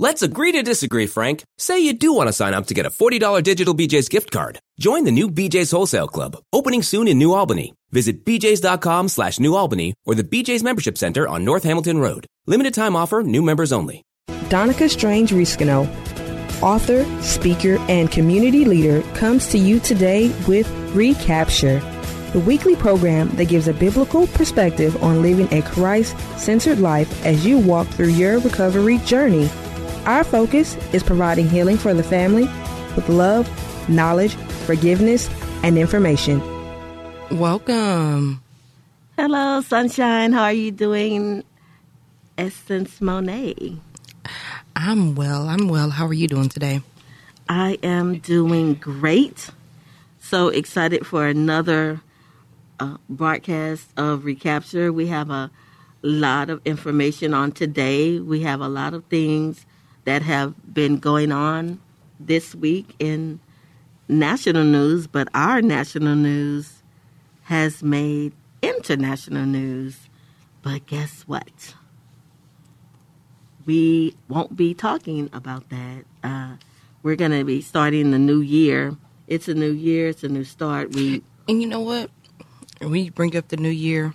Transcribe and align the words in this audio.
Let's 0.00 0.22
agree 0.22 0.50
to 0.52 0.62
disagree, 0.64 1.06
Frank. 1.06 1.44
Say 1.56 1.78
you 1.78 1.92
do 1.92 2.12
want 2.12 2.28
to 2.28 2.32
sign 2.32 2.52
up 2.52 2.66
to 2.66 2.74
get 2.74 2.84
a 2.84 2.90
$40 2.90 3.44
digital 3.44 3.76
BJ's 3.76 4.08
gift 4.08 4.32
card. 4.32 4.58
Join 4.76 5.04
the 5.04 5.12
new 5.12 5.30
BJ's 5.30 5.70
Wholesale 5.70 6.08
Club, 6.08 6.36
opening 6.52 6.82
soon 6.82 7.06
in 7.06 7.16
New 7.16 7.32
Albany. 7.32 7.74
Visit 7.92 8.24
bjs.com 8.24 9.06
slash 9.06 9.38
New 9.38 9.54
Albany 9.54 9.94
or 10.04 10.16
the 10.16 10.24
BJ's 10.24 10.64
Membership 10.64 10.98
Center 10.98 11.28
on 11.28 11.44
North 11.44 11.62
Hamilton 11.62 11.98
Road. 11.98 12.26
Limited 12.48 12.74
time 12.74 12.96
offer, 12.96 13.22
new 13.22 13.40
members 13.40 13.70
only. 13.70 14.02
Donica 14.48 14.88
Strange 14.88 15.30
Riscano, 15.30 15.86
author, 16.60 17.04
speaker, 17.22 17.76
and 17.88 18.10
community 18.10 18.64
leader, 18.64 19.00
comes 19.14 19.46
to 19.48 19.58
you 19.58 19.78
today 19.78 20.34
with 20.48 20.68
Recapture, 20.92 21.78
the 22.32 22.40
weekly 22.40 22.74
program 22.74 23.28
that 23.36 23.44
gives 23.44 23.68
a 23.68 23.72
biblical 23.72 24.26
perspective 24.26 25.00
on 25.04 25.22
living 25.22 25.46
a 25.52 25.62
Christ 25.62 26.18
centered 26.36 26.80
life 26.80 27.24
as 27.24 27.46
you 27.46 27.58
walk 27.58 27.86
through 27.86 28.08
your 28.08 28.40
recovery 28.40 28.98
journey. 28.98 29.48
Our 30.06 30.22
focus 30.22 30.76
is 30.92 31.02
providing 31.02 31.48
healing 31.48 31.78
for 31.78 31.94
the 31.94 32.02
family 32.02 32.44
with 32.94 33.08
love, 33.08 33.48
knowledge, 33.88 34.34
forgiveness, 34.66 35.30
and 35.62 35.78
information. 35.78 36.42
Welcome. 37.30 38.42
Hello, 39.16 39.62
Sunshine. 39.62 40.32
How 40.32 40.42
are 40.42 40.52
you 40.52 40.70
doing, 40.70 41.42
Essence 42.36 43.00
Monet? 43.00 43.78
I'm 44.76 45.14
well. 45.14 45.48
I'm 45.48 45.68
well. 45.68 45.88
How 45.88 46.06
are 46.06 46.12
you 46.12 46.28
doing 46.28 46.50
today? 46.50 46.82
I 47.48 47.78
am 47.82 48.18
doing 48.18 48.74
great. 48.74 49.48
So 50.20 50.48
excited 50.48 51.06
for 51.06 51.26
another 51.26 52.02
uh, 52.78 52.98
broadcast 53.08 53.88
of 53.96 54.26
Recapture. 54.26 54.92
We 54.92 55.06
have 55.06 55.30
a 55.30 55.50
lot 56.02 56.50
of 56.50 56.60
information 56.66 57.32
on 57.32 57.52
today. 57.52 58.18
We 58.18 58.42
have 58.42 58.60
a 58.60 58.68
lot 58.68 58.92
of 58.92 59.06
things 59.06 59.64
that 60.04 60.22
have 60.22 60.54
been 60.72 60.98
going 60.98 61.32
on 61.32 61.80
this 62.20 62.54
week 62.54 62.94
in 62.98 63.40
national 64.08 64.64
news, 64.64 65.06
but 65.06 65.28
our 65.34 65.62
national 65.62 66.14
news 66.14 66.82
has 67.44 67.82
made 67.82 68.32
international 68.62 69.46
news. 69.46 70.08
But 70.62 70.86
guess 70.86 71.22
what? 71.22 71.74
We 73.66 74.14
won't 74.28 74.56
be 74.56 74.74
talking 74.74 75.30
about 75.32 75.68
that. 75.70 76.04
Uh, 76.22 76.56
we're 77.02 77.16
going 77.16 77.32
to 77.32 77.44
be 77.44 77.60
starting 77.60 78.10
the 78.10 78.18
new 78.18 78.40
year. 78.40 78.96
It's 79.26 79.48
a 79.48 79.54
new 79.54 79.72
year. 79.72 80.08
It's 80.08 80.24
a 80.24 80.28
new 80.28 80.44
start. 80.44 80.94
We 80.94 81.22
and 81.48 81.60
you 81.60 81.68
know 81.68 81.80
what? 81.80 82.10
We 82.80 83.10
bring 83.10 83.36
up 83.36 83.48
the 83.48 83.56
new 83.56 83.70
year. 83.70 84.14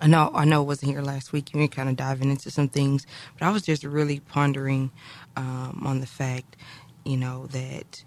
I 0.00 0.06
know 0.06 0.30
I 0.34 0.44
know 0.44 0.62
it 0.62 0.66
wasn't 0.66 0.92
here 0.92 1.02
last 1.02 1.32
week. 1.32 1.52
You 1.52 1.60
were 1.60 1.68
kind 1.68 1.88
of 1.88 1.96
diving 1.96 2.30
into 2.30 2.50
some 2.50 2.68
things, 2.68 3.06
but 3.38 3.46
I 3.46 3.50
was 3.50 3.62
just 3.62 3.84
really 3.84 4.20
pondering 4.20 4.90
um, 5.36 5.82
on 5.84 6.00
the 6.00 6.06
fact, 6.06 6.56
you 7.04 7.16
know, 7.16 7.46
that 7.48 8.04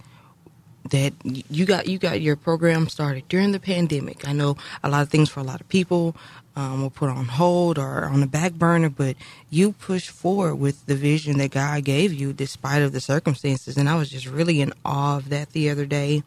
that 0.91 1.13
you 1.23 1.65
got 1.65 1.87
you 1.87 1.97
got 1.97 2.21
your 2.21 2.35
program 2.35 2.87
started 2.89 3.27
during 3.29 3.51
the 3.51 3.59
pandemic. 3.59 4.27
I 4.27 4.33
know 4.33 4.57
a 4.83 4.89
lot 4.89 5.01
of 5.01 5.09
things 5.09 5.29
for 5.29 5.39
a 5.39 5.43
lot 5.43 5.61
of 5.61 5.69
people 5.69 6.15
um, 6.55 6.83
were 6.83 6.89
put 6.89 7.09
on 7.09 7.25
hold 7.25 7.77
or 7.77 8.05
on 8.05 8.19
the 8.19 8.27
back 8.27 8.53
burner, 8.53 8.89
but 8.89 9.15
you 9.49 9.73
pushed 9.73 10.09
forward 10.09 10.55
with 10.55 10.85
the 10.85 10.95
vision 10.95 11.37
that 11.37 11.51
God 11.51 11.83
gave 11.83 12.13
you 12.13 12.33
despite 12.33 12.81
of 12.81 12.91
the 12.91 13.01
circumstances. 13.01 13.77
And 13.77 13.89
I 13.89 13.95
was 13.95 14.09
just 14.09 14.27
really 14.27 14.61
in 14.61 14.73
awe 14.85 15.17
of 15.17 15.29
that 15.29 15.51
the 15.51 15.69
other 15.69 15.85
day, 15.85 16.23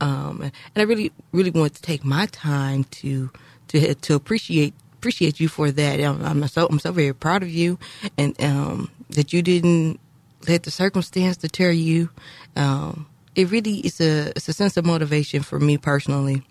um, 0.00 0.42
and 0.42 0.52
I 0.76 0.82
really 0.82 1.12
really 1.32 1.50
wanted 1.50 1.74
to 1.74 1.82
take 1.82 2.04
my 2.04 2.26
time 2.26 2.84
to 2.84 3.30
to 3.68 3.94
to 3.94 4.14
appreciate 4.14 4.74
appreciate 5.00 5.40
you 5.40 5.48
for 5.48 5.70
that. 5.70 6.00
I'm, 6.00 6.22
I'm 6.22 6.46
so 6.48 6.66
I'm 6.66 6.78
so 6.78 6.92
very 6.92 7.14
proud 7.14 7.42
of 7.42 7.48
you, 7.48 7.78
and 8.18 8.38
um, 8.42 8.90
that 9.10 9.32
you 9.32 9.40
didn't 9.40 9.98
let 10.46 10.64
the 10.64 10.70
circumstance 10.70 11.38
deter 11.38 11.70
you. 11.70 12.10
Um, 12.54 13.06
it 13.34 13.50
really 13.50 13.78
is 13.78 14.00
a 14.00 14.32
it's 14.36 14.48
a 14.48 14.52
sense 14.52 14.76
of 14.76 14.84
motivation 14.84 15.42
for 15.42 15.58
me 15.58 15.78
personally. 15.78 16.42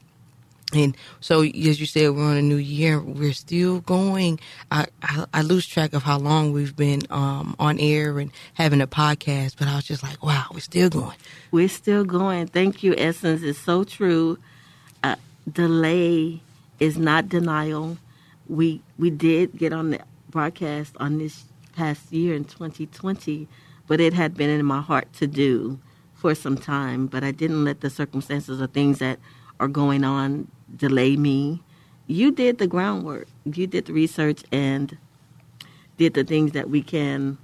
And 0.72 0.96
so, 1.20 1.42
as 1.42 1.80
you 1.80 1.88
said, 1.88 2.12
we're 2.12 2.24
on 2.24 2.38
a 2.38 2.44
new 2.44 2.58
year. 2.58 3.00
We're 3.00 3.34
still 3.34 3.80
going. 3.80 4.40
I, 4.70 4.86
I, 5.02 5.26
I 5.34 5.42
lose 5.42 5.66
track 5.66 5.94
of 5.94 6.04
how 6.04 6.20
long 6.20 6.52
we've 6.52 6.76
been 6.76 7.02
um, 7.10 7.56
on 7.58 7.80
air 7.80 8.20
and 8.20 8.32
having 8.54 8.80
a 8.80 8.86
podcast, 8.86 9.56
but 9.58 9.68
I 9.68 9.76
was 9.76 9.86
just 9.86 10.04
like, 10.04 10.22
wow, 10.24 10.46
we're 10.54 10.60
still 10.60 10.90
going. 10.92 11.18
We're 11.50 11.70
still 11.70 12.04
going. 12.04 12.48
Thank 12.48 12.84
you, 12.84 12.94
Essence. 12.96 13.42
It's 13.42 13.58
so 13.58 13.84
true. 13.84 14.38
Uh, 15.04 15.16
delay 15.52 16.42
is 16.80 17.00
not 17.00 17.30
denial. 17.30 17.98
We 18.50 18.84
we 19.00 19.12
did 19.12 19.58
get 19.58 19.74
on 19.74 19.92
the 19.92 20.02
broadcast 20.32 20.96
on 21.00 21.20
this 21.20 21.46
past 21.76 22.14
year 22.14 22.36
in 22.36 22.46
2020, 22.46 23.48
but 23.88 24.02
it 24.02 24.14
had 24.14 24.36
been 24.36 24.52
in 24.52 24.66
my 24.66 24.82
heart 24.82 25.14
to 25.16 25.28
do 25.28 25.80
for 26.16 26.36
some 26.36 26.58
time, 26.58 27.08
but 27.08 27.24
I 27.24 27.32
didn't 27.32 27.66
let 27.66 27.82
the 27.82 27.92
circumstances 27.92 28.62
or 28.62 28.68
things 28.68 29.00
that 29.00 29.20
are 29.62 29.70
going 29.70 30.04
on 30.06 30.50
delay 30.76 31.18
me. 31.18 31.64
You 32.08 32.32
did 32.32 32.60
the 32.60 32.68
groundwork. 32.68 33.28
You 33.46 33.68
did 33.68 33.86
the 33.88 33.94
research 33.94 34.44
and 34.52 34.98
did 35.98 36.16
the 36.16 36.26
things 36.26 36.54
that 36.54 36.70
we 36.70 36.84
can 36.84 37.38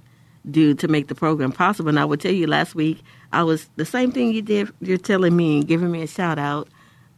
do 0.50 0.74
to 0.74 0.88
make 0.88 1.08
the 1.08 1.16
program 1.16 1.52
possible. 1.52 1.90
And 1.90 2.00
I 2.00 2.06
will 2.06 2.18
tell 2.18 2.32
you, 2.32 2.48
last 2.48 2.74
week 2.74 3.02
I 3.32 3.44
was 3.44 3.70
the 3.76 3.86
same 3.86 4.12
thing 4.12 4.32
you 4.32 4.42
did. 4.42 4.70
You're 4.80 4.98
telling 4.98 5.36
me 5.36 5.58
and 5.58 5.68
giving 5.68 5.92
me 5.92 6.02
a 6.02 6.08
shout 6.08 6.38
out. 6.38 6.68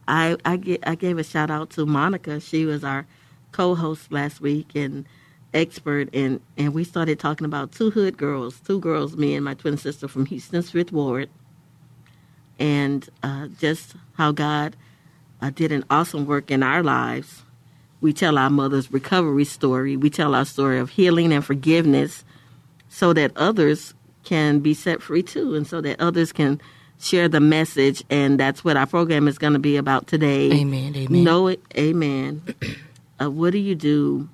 I 0.07 0.37
I, 0.45 0.57
get, 0.57 0.87
I 0.87 0.95
gave 0.95 1.19
a 1.19 1.25
shout 1.25 1.51
out 1.51 1.71
to 1.71 1.85
Monica. 1.85 2.39
She 2.39 2.65
was 2.65 2.83
our 2.83 3.07
co-host 3.51 4.11
last 4.11 4.41
week 4.41 4.75
and 4.75 5.05
expert, 5.53 6.09
and 6.13 6.41
and 6.57 6.73
we 6.73 6.83
started 6.83 7.19
talking 7.19 7.45
about 7.45 7.71
two 7.71 7.91
hood 7.91 8.17
girls, 8.17 8.59
two 8.61 8.79
girls, 8.79 9.15
me 9.15 9.35
and 9.35 9.43
my 9.43 9.53
twin 9.53 9.77
sister 9.77 10.07
from 10.07 10.25
Houston's 10.27 10.71
Fifth 10.71 10.91
Ward, 10.91 11.29
and 12.57 13.07
uh, 13.23 13.47
just 13.59 13.95
how 14.13 14.31
God 14.31 14.75
uh, 15.41 15.49
did 15.49 15.71
an 15.71 15.85
awesome 15.89 16.25
work 16.25 16.51
in 16.51 16.63
our 16.63 16.83
lives. 16.83 17.43
We 18.01 18.13
tell 18.13 18.37
our 18.37 18.49
mother's 18.49 18.91
recovery 18.91 19.45
story. 19.45 19.97
We 19.97 20.09
tell 20.09 20.33
our 20.33 20.45
story 20.45 20.79
of 20.79 20.91
healing 20.91 21.33
and 21.33 21.43
forgiveness 21.43 22.23
so 22.87 23.11
that 23.13 23.35
others 23.35 23.93
can 24.23 24.59
be 24.59 24.73
set 24.73 25.01
free 25.01 25.23
too, 25.23 25.55
and 25.55 25.67
so 25.67 25.81
that 25.81 25.99
others 25.99 26.31
can 26.31 26.61
share 26.99 27.27
the 27.27 27.39
message. 27.39 28.03
And 28.09 28.39
that's 28.39 28.63
what 28.63 28.77
our 28.77 28.85
program 28.85 29.27
is 29.27 29.37
going 29.37 29.53
to 29.53 29.59
be 29.59 29.77
about 29.77 30.07
today. 30.07 30.51
Amen. 30.51 30.95
Amen. 30.95 31.23
Know 31.23 31.47
it. 31.47 31.61
Amen. 31.77 32.43
uh, 33.21 33.29
what 33.29 33.51
do 33.51 33.57
you 33.59 33.75
do 33.75 34.29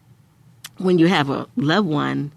when 0.78 1.00
you 1.00 1.08
have 1.08 1.30
a 1.30 1.48
loved 1.56 1.88
one 1.88 2.32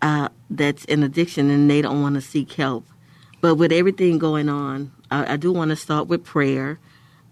uh, 0.00 0.28
that's 0.50 0.84
in 0.86 1.02
addiction 1.02 1.50
and 1.50 1.70
they 1.70 1.82
don't 1.82 2.02
want 2.02 2.14
to 2.16 2.20
seek 2.20 2.52
help? 2.52 2.84
But 3.40 3.56
with 3.56 3.72
everything 3.72 4.18
going 4.18 4.48
on, 4.48 4.92
I, 5.10 5.34
I 5.34 5.36
do 5.36 5.52
want 5.52 5.70
to 5.70 5.76
start 5.76 6.06
with 6.06 6.24
prayer. 6.24 6.78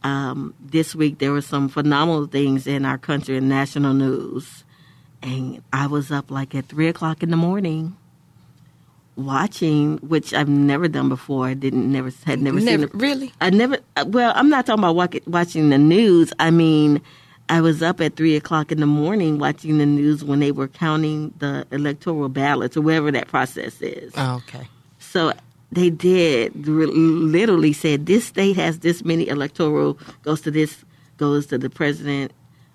Um, 0.03 0.55
this 0.60 0.94
week 0.94 1.19
there 1.19 1.31
were 1.33 1.43
some 1.43 1.69
phenomenal 1.69 2.27
things 2.27 2.66
in 2.66 2.84
our 2.84 2.99
country 2.99 3.37
in 3.37 3.49
national 3.49 3.93
news, 3.94 4.65
and 5.22 5.62
I 5.72 5.87
was 5.87 6.10
up 6.10 6.31
like 6.31 6.55
at 6.55 6.66
three 6.66 6.89
o'clock 6.89 7.22
in 7.22 7.31
the 7.31 7.37
morning 7.37 7.97
watching, 9.16 9.99
which 9.99 10.33
I've 10.33 10.49
never 10.49 10.89
done 10.89 11.09
before. 11.09 11.47
I 11.47 11.55
didn't 11.55 11.91
never 11.93 12.10
had 12.25 12.41
never, 12.41 12.59
Never- 12.60 12.71
seen 12.71 12.83
it. 12.84 12.94
really? 12.94 13.33
I 13.41 13.50
never. 13.50 13.78
uh, 13.97 14.05
Well, 14.09 14.33
I'm 14.34 14.49
not 14.49 14.66
talking 14.66 14.83
about 14.84 15.27
watching 15.27 15.69
the 15.69 15.78
news. 15.78 16.33
I 16.39 16.50
mean, 16.50 17.03
I 17.50 17.61
was 17.61 17.83
up 17.83 18.00
at 18.00 18.15
three 18.15 18.37
o'clock 18.37 18.71
in 18.71 18.78
the 18.78 18.87
morning 18.87 19.38
watching 19.38 19.78
the 19.78 19.87
news 19.87 20.25
when 20.25 20.38
they 20.38 20.53
were 20.53 20.69
counting 20.69 21.34
the 21.41 21.66
electoral 21.72 22.28
ballots 22.28 22.77
or 22.77 22.81
whatever 22.81 23.11
that 23.11 23.27
process 23.27 23.83
is. 23.83 24.12
Oh, 24.16 24.37
okay. 24.37 24.69
So 25.01 25.33
they 25.72 25.91
did 25.91 26.66
literally 26.66 27.72
said 27.72 28.07
this 28.07 28.25
state 28.25 28.57
has 28.57 28.78
this 28.78 29.04
many 29.04 29.28
electoral 29.28 29.98
goes 30.22 30.41
to 30.42 30.51
this 30.51 30.84
goes 31.16 31.47
to 31.47 31.59
the 31.59 31.69
president 31.69 32.33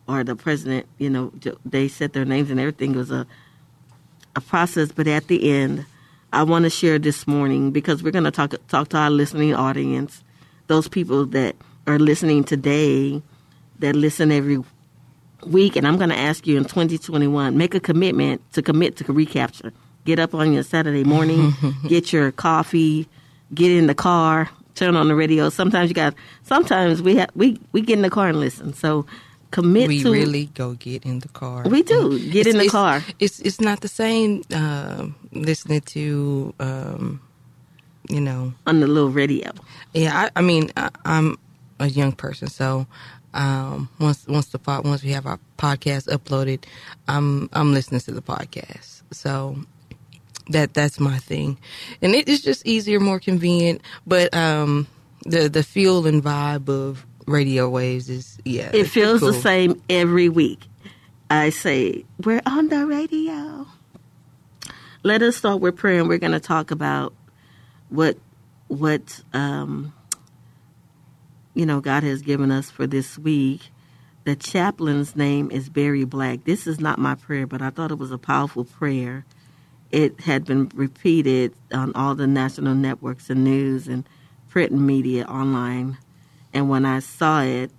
or 0.07 0.23
the 0.23 0.35
president. 0.35 0.87
You 0.97 1.09
know, 1.09 1.31
they 1.65 1.87
set 1.87 2.13
their 2.13 2.25
names 2.25 2.51
and 2.51 2.59
everything 2.59 2.95
It 2.95 2.97
was 2.97 3.11
a 3.11 3.25
a 4.35 4.41
process. 4.41 4.91
But 4.91 5.07
at 5.07 5.27
the 5.27 5.51
end, 5.51 5.85
I 6.33 6.43
want 6.43 6.63
to 6.63 6.69
share 6.69 6.99
this 6.99 7.25
morning 7.27 7.71
because 7.71 8.03
we're 8.03 8.11
going 8.11 8.25
to 8.25 8.31
talk 8.31 8.53
talk 8.67 8.89
to 8.89 8.97
our 8.97 9.09
listening 9.09 9.55
audience, 9.55 10.23
those 10.67 10.87
people 10.87 11.25
that 11.27 11.55
are 11.87 11.99
listening 11.99 12.43
today, 12.43 13.21
that 13.79 13.95
listen 13.95 14.31
every 14.31 14.63
week, 15.45 15.75
and 15.75 15.87
I'm 15.87 15.97
going 15.97 16.09
to 16.09 16.17
ask 16.17 16.47
you 16.47 16.57
in 16.57 16.63
2021, 16.65 17.57
make 17.57 17.75
a 17.75 17.79
commitment 17.79 18.41
to 18.53 18.61
commit 18.61 18.97
to 18.97 19.11
recapture. 19.11 19.73
Get 20.05 20.19
up 20.19 20.33
on 20.35 20.53
your 20.53 20.63
Saturday 20.63 21.03
morning, 21.03 21.53
get 21.87 22.13
your 22.13 22.31
coffee, 22.31 23.07
get 23.53 23.71
in 23.71 23.87
the 23.87 23.95
car, 23.95 24.49
turn 24.75 24.95
on 24.95 25.07
the 25.07 25.15
radio. 25.15 25.49
Sometimes 25.49 25.89
you 25.89 25.95
got. 25.95 26.13
Sometimes 26.43 27.01
we 27.01 27.15
have 27.15 27.29
we 27.35 27.59
we 27.71 27.81
get 27.81 27.97
in 27.97 28.03
the 28.03 28.09
car 28.09 28.27
and 28.27 28.39
listen. 28.39 28.73
So 28.73 29.05
commit 29.51 29.87
we 29.87 30.03
to 30.03 30.11
really 30.11 30.47
go 30.47 30.73
get 30.73 31.05
in 31.05 31.19
the 31.19 31.29
car. 31.29 31.63
We 31.63 31.81
do. 31.81 32.19
Get 32.29 32.45
in 32.45 32.57
the 32.57 32.65
it's, 32.65 32.71
car. 32.71 33.01
It's 33.19 33.39
it's 33.39 33.59
not 33.59 33.81
the 33.81 33.87
same 33.87 34.43
uh, 34.53 35.07
listening 35.31 35.81
to 35.81 36.53
um, 36.59 37.21
you 38.09 38.21
know 38.21 38.53
on 38.67 38.79
the 38.79 38.87
little 38.87 39.09
radio. 39.09 39.51
Yeah, 39.93 40.15
I, 40.15 40.39
I 40.39 40.41
mean 40.41 40.71
I, 40.77 40.89
I'm 41.05 41.37
a 41.79 41.87
young 41.87 42.11
person, 42.11 42.47
so 42.47 42.85
um, 43.35 43.89
once 43.99 44.25
once 44.27 44.47
the 44.47 44.59
pod, 44.59 44.85
once 44.85 45.03
we 45.03 45.11
have 45.11 45.25
our 45.25 45.39
podcast 45.57 46.07
uploaded, 46.07 46.63
I'm 47.07 47.49
I'm 47.53 47.73
listening 47.73 48.01
to 48.01 48.11
the 48.11 48.21
podcast. 48.21 49.03
So 49.11 49.57
that 50.49 50.73
that's 50.73 50.99
my 50.99 51.17
thing, 51.17 51.57
and 52.01 52.15
it 52.15 52.27
is 52.27 52.41
just 52.41 52.65
easier, 52.65 52.99
more 52.99 53.19
convenient. 53.19 53.81
But 54.07 54.33
um, 54.33 54.87
the 55.25 55.49
the 55.49 55.63
feel 55.63 56.07
and 56.07 56.23
vibe 56.23 56.69
of 56.69 57.05
radio 57.27 57.69
waves 57.69 58.09
is 58.09 58.37
yeah. 58.45 58.71
It 58.73 58.85
feels 58.85 59.19
cool. 59.19 59.33
the 59.33 59.39
same 59.39 59.81
every 59.89 60.29
week. 60.29 60.61
I 61.29 61.49
say 61.49 62.05
we're 62.23 62.41
on 62.45 62.69
the 62.69 62.85
radio. 62.85 63.67
Let 65.03 65.21
us 65.21 65.35
start 65.35 65.59
with 65.59 65.75
prayer, 65.75 65.99
and 65.99 66.09
we're 66.09 66.19
going 66.19 66.31
to 66.31 66.39
talk 66.39 66.71
about 66.71 67.13
what 67.89 68.17
what 68.67 69.21
um, 69.33 69.93
you 71.55 71.65
know 71.65 71.81
God 71.81 72.03
has 72.03 72.21
given 72.21 72.51
us 72.51 72.71
for 72.71 72.87
this 72.87 73.17
week. 73.17 73.71
The 74.25 74.35
chaplain's 74.35 75.15
name 75.15 75.51
is 75.51 75.69
Barry 75.69 76.03
Black. 76.03 76.45
This 76.45 76.67
is 76.67 76.79
not 76.79 76.99
my 76.99 77.15
prayer, 77.15 77.47
but 77.47 77.61
I 77.61 77.71
thought 77.71 77.91
it 77.91 77.99
was 77.99 78.11
a 78.11 78.19
powerful 78.19 78.65
prayer. 78.65 79.25
It 79.91 80.21
had 80.21 80.45
been 80.45 80.69
repeated 80.75 81.53
on 81.73 81.93
all 81.95 82.15
the 82.15 82.27
national 82.27 82.75
networks 82.75 83.29
and 83.29 83.43
news 83.43 83.87
and 83.87 84.07
print 84.49 84.73
media 84.73 85.25
online. 85.25 85.97
And 86.53 86.69
when 86.69 86.85
I 86.85 86.99
saw 86.99 87.41
it, 87.43 87.71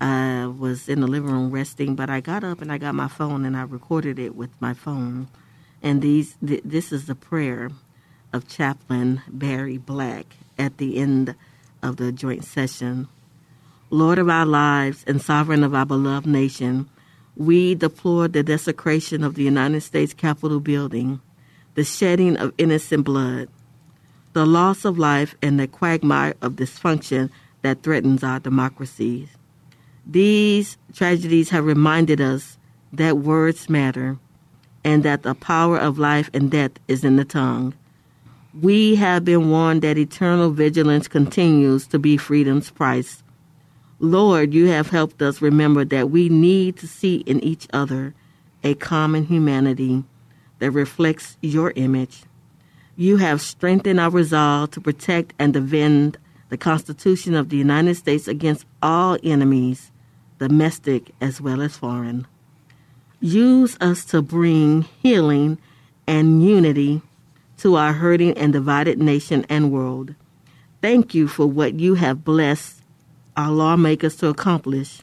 I 0.00 0.46
was 0.46 0.88
in 0.88 1.00
the 1.00 1.06
living 1.06 1.30
room 1.30 1.50
resting, 1.50 1.94
but 1.96 2.10
I 2.10 2.20
got 2.20 2.44
up 2.44 2.62
and 2.62 2.72
I 2.72 2.78
got 2.78 2.94
my 2.94 3.08
phone 3.08 3.44
and 3.46 3.56
I 3.56 3.62
recorded 3.62 4.18
it 4.18 4.34
with 4.36 4.50
my 4.60 4.74
phone. 4.74 5.28
And 5.82 6.02
these, 6.02 6.36
th- 6.46 6.62
this 6.64 6.92
is 6.92 7.06
the 7.06 7.14
prayer 7.14 7.70
of 8.32 8.48
Chaplain 8.48 9.22
Barry 9.28 9.78
Black 9.78 10.26
at 10.58 10.78
the 10.78 10.98
end 10.98 11.34
of 11.82 11.96
the 11.96 12.12
joint 12.12 12.44
session. 12.44 13.08
Lord 13.90 14.18
of 14.18 14.28
our 14.28 14.46
lives 14.46 15.04
and 15.06 15.20
sovereign 15.20 15.64
of 15.64 15.74
our 15.74 15.86
beloved 15.86 16.26
nation, 16.26 16.88
we 17.36 17.74
deplore 17.74 18.28
the 18.28 18.42
desecration 18.42 19.24
of 19.24 19.34
the 19.34 19.42
United 19.42 19.80
States 19.80 20.14
Capitol 20.14 20.60
building, 20.60 21.20
the 21.74 21.84
shedding 21.84 22.36
of 22.36 22.54
innocent 22.58 23.04
blood, 23.04 23.48
the 24.32 24.46
loss 24.46 24.84
of 24.84 24.98
life, 24.98 25.34
and 25.42 25.58
the 25.58 25.66
quagmire 25.66 26.34
of 26.40 26.52
dysfunction 26.52 27.30
that 27.62 27.82
threatens 27.82 28.22
our 28.22 28.38
democracies. 28.38 29.28
These 30.06 30.76
tragedies 30.94 31.50
have 31.50 31.64
reminded 31.64 32.20
us 32.20 32.58
that 32.92 33.18
words 33.18 33.68
matter 33.68 34.18
and 34.84 35.02
that 35.02 35.22
the 35.22 35.34
power 35.34 35.78
of 35.78 35.98
life 35.98 36.30
and 36.32 36.50
death 36.50 36.72
is 36.88 37.04
in 37.04 37.16
the 37.16 37.24
tongue. 37.24 37.74
We 38.52 38.96
have 38.96 39.24
been 39.24 39.50
warned 39.50 39.82
that 39.82 39.96
eternal 39.96 40.50
vigilance 40.50 41.06
continues 41.06 41.86
to 41.88 42.00
be 42.00 42.16
freedom's 42.16 42.70
price. 42.70 43.22
Lord, 44.00 44.52
you 44.52 44.66
have 44.66 44.90
helped 44.90 45.22
us 45.22 45.40
remember 45.40 45.84
that 45.84 46.10
we 46.10 46.28
need 46.28 46.76
to 46.78 46.88
see 46.88 47.16
in 47.18 47.38
each 47.44 47.68
other 47.72 48.12
a 48.64 48.74
common 48.74 49.26
humanity 49.26 50.04
that 50.58 50.72
reflects 50.72 51.36
your 51.40 51.72
image. 51.76 52.24
You 52.96 53.18
have 53.18 53.40
strengthened 53.40 54.00
our 54.00 54.10
resolve 54.10 54.72
to 54.72 54.80
protect 54.80 55.32
and 55.38 55.52
defend 55.52 56.18
the 56.48 56.58
Constitution 56.58 57.34
of 57.34 57.50
the 57.50 57.56
United 57.56 57.94
States 57.94 58.26
against 58.26 58.66
all 58.82 59.16
enemies, 59.22 59.92
domestic 60.38 61.12
as 61.20 61.40
well 61.40 61.62
as 61.62 61.76
foreign. 61.76 62.26
Use 63.20 63.76
us 63.80 64.04
to 64.06 64.22
bring 64.22 64.82
healing 65.02 65.58
and 66.08 66.42
unity 66.42 67.02
to 67.60 67.76
our 67.76 67.92
hurting 67.92 68.36
and 68.36 68.52
divided 68.52 68.98
nation 68.98 69.44
and 69.48 69.70
world. 69.70 70.14
Thank 70.82 71.14
you 71.14 71.28
for 71.28 71.46
what 71.46 71.78
you 71.78 71.94
have 71.94 72.24
blessed 72.24 72.82
our 73.36 73.50
lawmakers 73.50 74.16
to 74.16 74.28
accomplish 74.28 75.02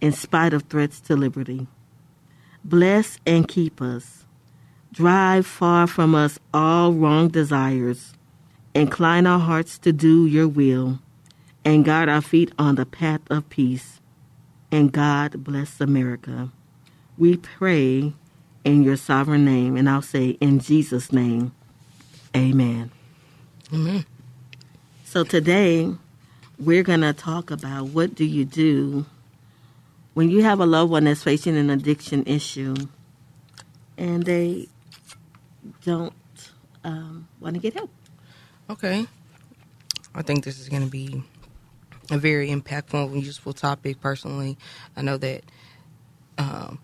in 0.00 0.12
spite 0.12 0.52
of 0.52 0.62
threats 0.64 1.00
to 1.00 1.16
liberty. 1.16 1.66
Bless 2.64 3.18
and 3.26 3.48
keep 3.48 3.80
us. 3.80 4.24
Drive 4.92 5.46
far 5.46 5.86
from 5.86 6.14
us 6.14 6.38
all 6.52 6.92
wrong 6.92 7.28
desires. 7.28 8.14
Incline 8.74 9.26
our 9.26 9.38
hearts 9.38 9.78
to 9.78 9.92
do 9.92 10.26
your 10.26 10.48
will 10.48 10.98
and 11.64 11.84
guard 11.84 12.08
our 12.08 12.20
feet 12.20 12.52
on 12.58 12.74
the 12.74 12.86
path 12.86 13.20
of 13.30 13.48
peace. 13.48 14.00
And 14.70 14.92
God 14.92 15.42
bless 15.42 15.80
America. 15.80 16.50
We 17.16 17.36
pray 17.36 18.12
in 18.64 18.82
your 18.82 18.96
sovereign 18.96 19.44
name, 19.44 19.76
and 19.76 19.88
I'll 19.88 20.02
say 20.02 20.30
in 20.40 20.58
Jesus' 20.58 21.12
name, 21.12 21.52
amen. 22.36 22.90
Amen. 23.72 24.04
So 25.04 25.24
today, 25.24 25.92
we're 26.58 26.82
going 26.82 27.00
to 27.00 27.12
talk 27.12 27.50
about 27.50 27.86
what 27.86 28.14
do 28.14 28.24
you 28.24 28.44
do 28.44 29.06
when 30.14 30.30
you 30.30 30.42
have 30.42 30.60
a 30.60 30.66
loved 30.66 30.90
one 30.90 31.04
that's 31.04 31.22
facing 31.22 31.56
an 31.56 31.70
addiction 31.70 32.24
issue 32.26 32.74
and 33.96 34.24
they 34.24 34.68
don't 35.84 36.12
um, 36.84 37.28
want 37.40 37.54
to 37.54 37.60
get 37.60 37.74
help. 37.74 37.90
Okay. 38.68 39.06
I 40.14 40.22
think 40.22 40.44
this 40.44 40.58
is 40.58 40.68
going 40.68 40.82
to 40.82 40.90
be 40.90 41.22
a 42.10 42.18
very 42.18 42.50
impactful 42.50 43.12
and 43.12 43.24
useful 43.24 43.52
topic. 43.52 44.00
Personally, 44.00 44.58
I 44.96 45.02
know 45.02 45.16
that 45.18 45.44
um, 46.38 46.78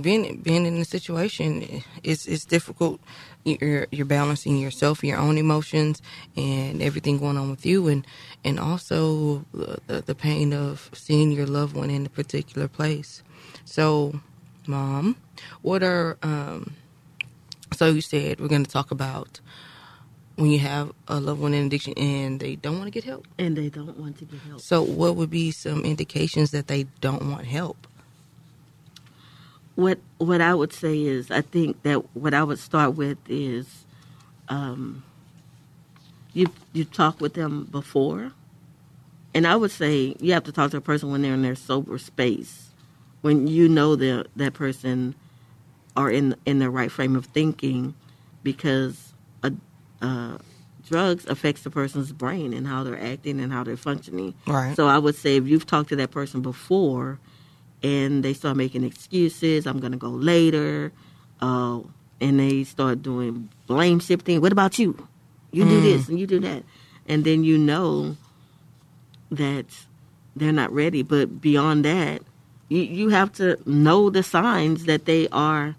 being 0.00 0.40
being 0.40 0.66
in 0.66 0.76
a 0.78 0.84
situation 0.84 1.82
is 2.02 2.26
is 2.26 2.44
difficult. 2.44 3.00
You're 3.44 3.86
you're 3.90 4.06
balancing 4.06 4.58
yourself, 4.58 5.02
your 5.02 5.18
own 5.18 5.38
emotions, 5.38 6.02
and 6.36 6.82
everything 6.82 7.18
going 7.18 7.38
on 7.38 7.50
with 7.50 7.64
you, 7.64 7.88
and 7.88 8.06
and 8.44 8.60
also 8.60 9.44
the, 9.52 10.02
the 10.02 10.14
pain 10.14 10.52
of 10.52 10.90
seeing 10.92 11.32
your 11.32 11.46
loved 11.46 11.76
one 11.76 11.90
in 11.90 12.06
a 12.06 12.10
particular 12.10 12.68
place. 12.68 13.22
So, 13.64 14.20
mom, 14.66 15.16
what 15.62 15.82
are 15.82 16.18
um, 16.22 16.74
so 17.74 17.86
you 17.86 18.00
said 18.00 18.40
we're 18.40 18.48
going 18.48 18.64
to 18.64 18.70
talk 18.70 18.90
about 18.90 19.40
when 20.36 20.50
you 20.50 20.58
have 20.60 20.92
a 21.08 21.18
loved 21.18 21.40
one 21.40 21.52
in 21.52 21.66
addiction 21.66 21.94
and 21.96 22.38
they 22.38 22.54
don't 22.54 22.78
want 22.78 22.86
to 22.86 22.90
get 22.92 23.02
help. 23.04 23.26
And 23.38 23.56
they 23.56 23.68
don't 23.68 23.98
want 23.98 24.18
to 24.18 24.24
get 24.24 24.40
help. 24.42 24.60
So, 24.60 24.82
what 24.82 25.16
would 25.16 25.30
be 25.30 25.50
some 25.50 25.84
indications 25.84 26.52
that 26.52 26.68
they 26.68 26.84
don't 27.00 27.30
want 27.30 27.44
help? 27.46 27.86
What 29.78 30.00
what 30.18 30.40
I 30.40 30.54
would 30.54 30.72
say 30.72 31.02
is, 31.02 31.30
I 31.30 31.40
think 31.40 31.84
that 31.84 32.16
what 32.16 32.34
I 32.34 32.42
would 32.42 32.58
start 32.58 32.96
with 32.96 33.16
is, 33.28 33.84
um, 34.48 35.04
you 36.32 36.48
you 36.72 36.84
talk 36.84 37.20
with 37.20 37.34
them 37.34 37.68
before, 37.70 38.32
and 39.34 39.46
I 39.46 39.54
would 39.54 39.70
say 39.70 40.16
you 40.18 40.32
have 40.32 40.42
to 40.44 40.52
talk 40.52 40.72
to 40.72 40.78
a 40.78 40.80
person 40.80 41.12
when 41.12 41.22
they're 41.22 41.34
in 41.34 41.42
their 41.42 41.54
sober 41.54 41.96
space, 41.98 42.70
when 43.20 43.46
you 43.46 43.68
know 43.68 43.94
that 43.94 44.26
that 44.34 44.54
person 44.54 45.14
are 45.96 46.10
in 46.10 46.34
in 46.44 46.58
the 46.58 46.70
right 46.70 46.90
frame 46.90 47.14
of 47.14 47.26
thinking, 47.26 47.94
because 48.42 49.12
a, 49.44 49.52
uh, 50.02 50.38
drugs 50.88 51.24
affects 51.26 51.62
the 51.62 51.70
person's 51.70 52.10
brain 52.10 52.52
and 52.52 52.66
how 52.66 52.82
they're 52.82 53.00
acting 53.00 53.38
and 53.38 53.52
how 53.52 53.62
they're 53.62 53.76
functioning. 53.76 54.34
Right. 54.44 54.74
So 54.74 54.88
I 54.88 54.98
would 54.98 55.14
say 55.14 55.36
if 55.36 55.46
you've 55.46 55.66
talked 55.66 55.90
to 55.90 55.96
that 55.96 56.10
person 56.10 56.42
before, 56.42 57.20
and 57.82 58.22
they 58.24 58.32
start 58.34 58.56
making 58.56 58.84
excuses, 58.84 59.66
I'm 59.66 59.78
going 59.80 59.92
to 59.92 59.98
go 59.98 60.10
later, 60.10 60.92
uh, 61.40 61.80
and 62.20 62.40
they 62.40 62.64
start 62.64 63.02
doing 63.02 63.48
blame 63.66 64.00
shifting. 64.00 64.40
What 64.40 64.52
about 64.52 64.78
you? 64.78 65.06
You 65.52 65.64
do 65.64 65.80
this 65.80 66.08
and 66.08 66.18
you 66.18 66.26
do 66.26 66.40
that, 66.40 66.62
and 67.06 67.24
then 67.24 67.44
you 67.44 67.56
know 67.58 68.16
that 69.30 69.66
they're 70.36 70.52
not 70.52 70.72
ready. 70.72 71.02
But 71.02 71.40
beyond 71.40 71.84
that, 71.84 72.22
you 72.68 72.80
you 72.82 73.08
have 73.10 73.32
to 73.34 73.58
know 73.64 74.10
the 74.10 74.22
signs 74.22 74.84
that 74.84 75.04
they 75.06 75.28
are 75.28 75.74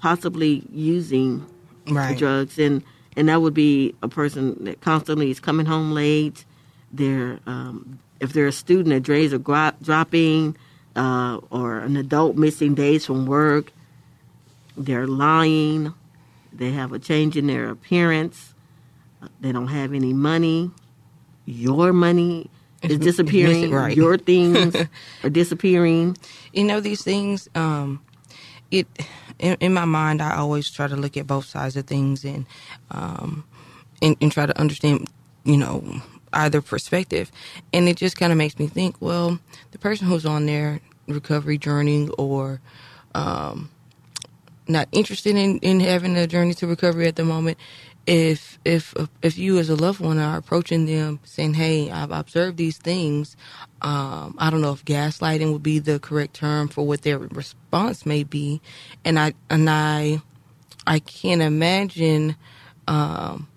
possibly 0.00 0.62
using 0.72 1.44
Right. 1.88 2.16
drugs 2.18 2.58
and 2.58 2.82
and 3.16 3.28
that 3.28 3.40
would 3.40 3.54
be 3.54 3.94
a 4.02 4.08
person 4.08 4.64
that 4.64 4.80
constantly 4.80 5.30
is 5.30 5.38
coming 5.38 5.66
home 5.66 5.92
late 5.92 6.44
they're 6.92 7.38
um, 7.46 7.98
if 8.20 8.32
they're 8.32 8.46
a 8.46 8.52
student 8.52 8.88
their 8.88 9.00
grades 9.00 9.32
are 9.32 9.38
gro- 9.38 9.72
dropping 9.82 10.56
uh, 10.94 11.38
or 11.50 11.78
an 11.78 11.96
adult 11.96 12.36
missing 12.36 12.74
days 12.74 13.04
from 13.06 13.26
work 13.26 13.72
they're 14.76 15.06
lying 15.06 15.92
they 16.52 16.70
have 16.70 16.92
a 16.92 16.98
change 16.98 17.36
in 17.36 17.46
their 17.46 17.70
appearance 17.70 18.54
they 19.40 19.52
don't 19.52 19.68
have 19.68 19.92
any 19.92 20.12
money 20.12 20.70
your 21.44 21.92
money 21.92 22.50
is 22.82 22.98
disappearing 22.98 23.70
right. 23.70 23.96
your 23.96 24.18
things 24.18 24.76
are 25.22 25.30
disappearing 25.30 26.16
you 26.52 26.64
know 26.64 26.80
these 26.80 27.02
things 27.02 27.48
um 27.54 28.00
it 28.70 28.86
in, 29.38 29.56
in 29.60 29.72
my 29.72 29.84
mind 29.84 30.20
i 30.20 30.36
always 30.36 30.70
try 30.70 30.86
to 30.86 30.96
look 30.96 31.16
at 31.16 31.26
both 31.26 31.44
sides 31.44 31.76
of 31.76 31.86
things 31.86 32.24
and 32.24 32.46
um 32.90 33.44
and, 34.02 34.16
and 34.20 34.30
try 34.32 34.46
to 34.46 34.58
understand 34.58 35.08
you 35.44 35.56
know 35.56 35.82
either 36.36 36.62
perspective, 36.62 37.32
and 37.72 37.88
it 37.88 37.96
just 37.96 38.16
kind 38.18 38.32
of 38.32 38.38
makes 38.38 38.58
me 38.58 38.68
think. 38.68 38.96
Well, 39.00 39.40
the 39.72 39.78
person 39.78 40.08
who's 40.08 40.26
on 40.26 40.46
their 40.46 40.80
recovery 41.08 41.58
journey 41.58 42.08
or 42.18 42.60
um, 43.14 43.70
not 44.68 44.88
interested 44.92 45.36
in, 45.36 45.58
in 45.58 45.80
having 45.80 46.16
a 46.16 46.26
journey 46.26 46.54
to 46.54 46.66
recovery 46.66 47.06
at 47.08 47.16
the 47.16 47.24
moment, 47.24 47.58
if 48.06 48.58
if 48.64 48.94
if 49.22 49.36
you 49.36 49.58
as 49.58 49.68
a 49.68 49.76
loved 49.76 50.00
one 50.00 50.18
are 50.18 50.38
approaching 50.38 50.86
them 50.86 51.20
saying, 51.24 51.54
"Hey, 51.54 51.90
I've 51.90 52.12
observed 52.12 52.56
these 52.56 52.78
things," 52.78 53.36
um, 53.82 54.36
I 54.38 54.50
don't 54.50 54.60
know 54.60 54.72
if 54.72 54.84
gaslighting 54.84 55.52
would 55.52 55.62
be 55.64 55.80
the 55.80 55.98
correct 55.98 56.34
term 56.34 56.68
for 56.68 56.86
what 56.86 57.02
their 57.02 57.18
response 57.18 58.06
may 58.06 58.22
be, 58.22 58.60
and 59.04 59.18
I 59.18 59.34
and 59.50 59.68
I 59.68 60.22
I 60.86 61.00
can't 61.00 61.42
imagine 61.42 62.36
um, 62.88 63.48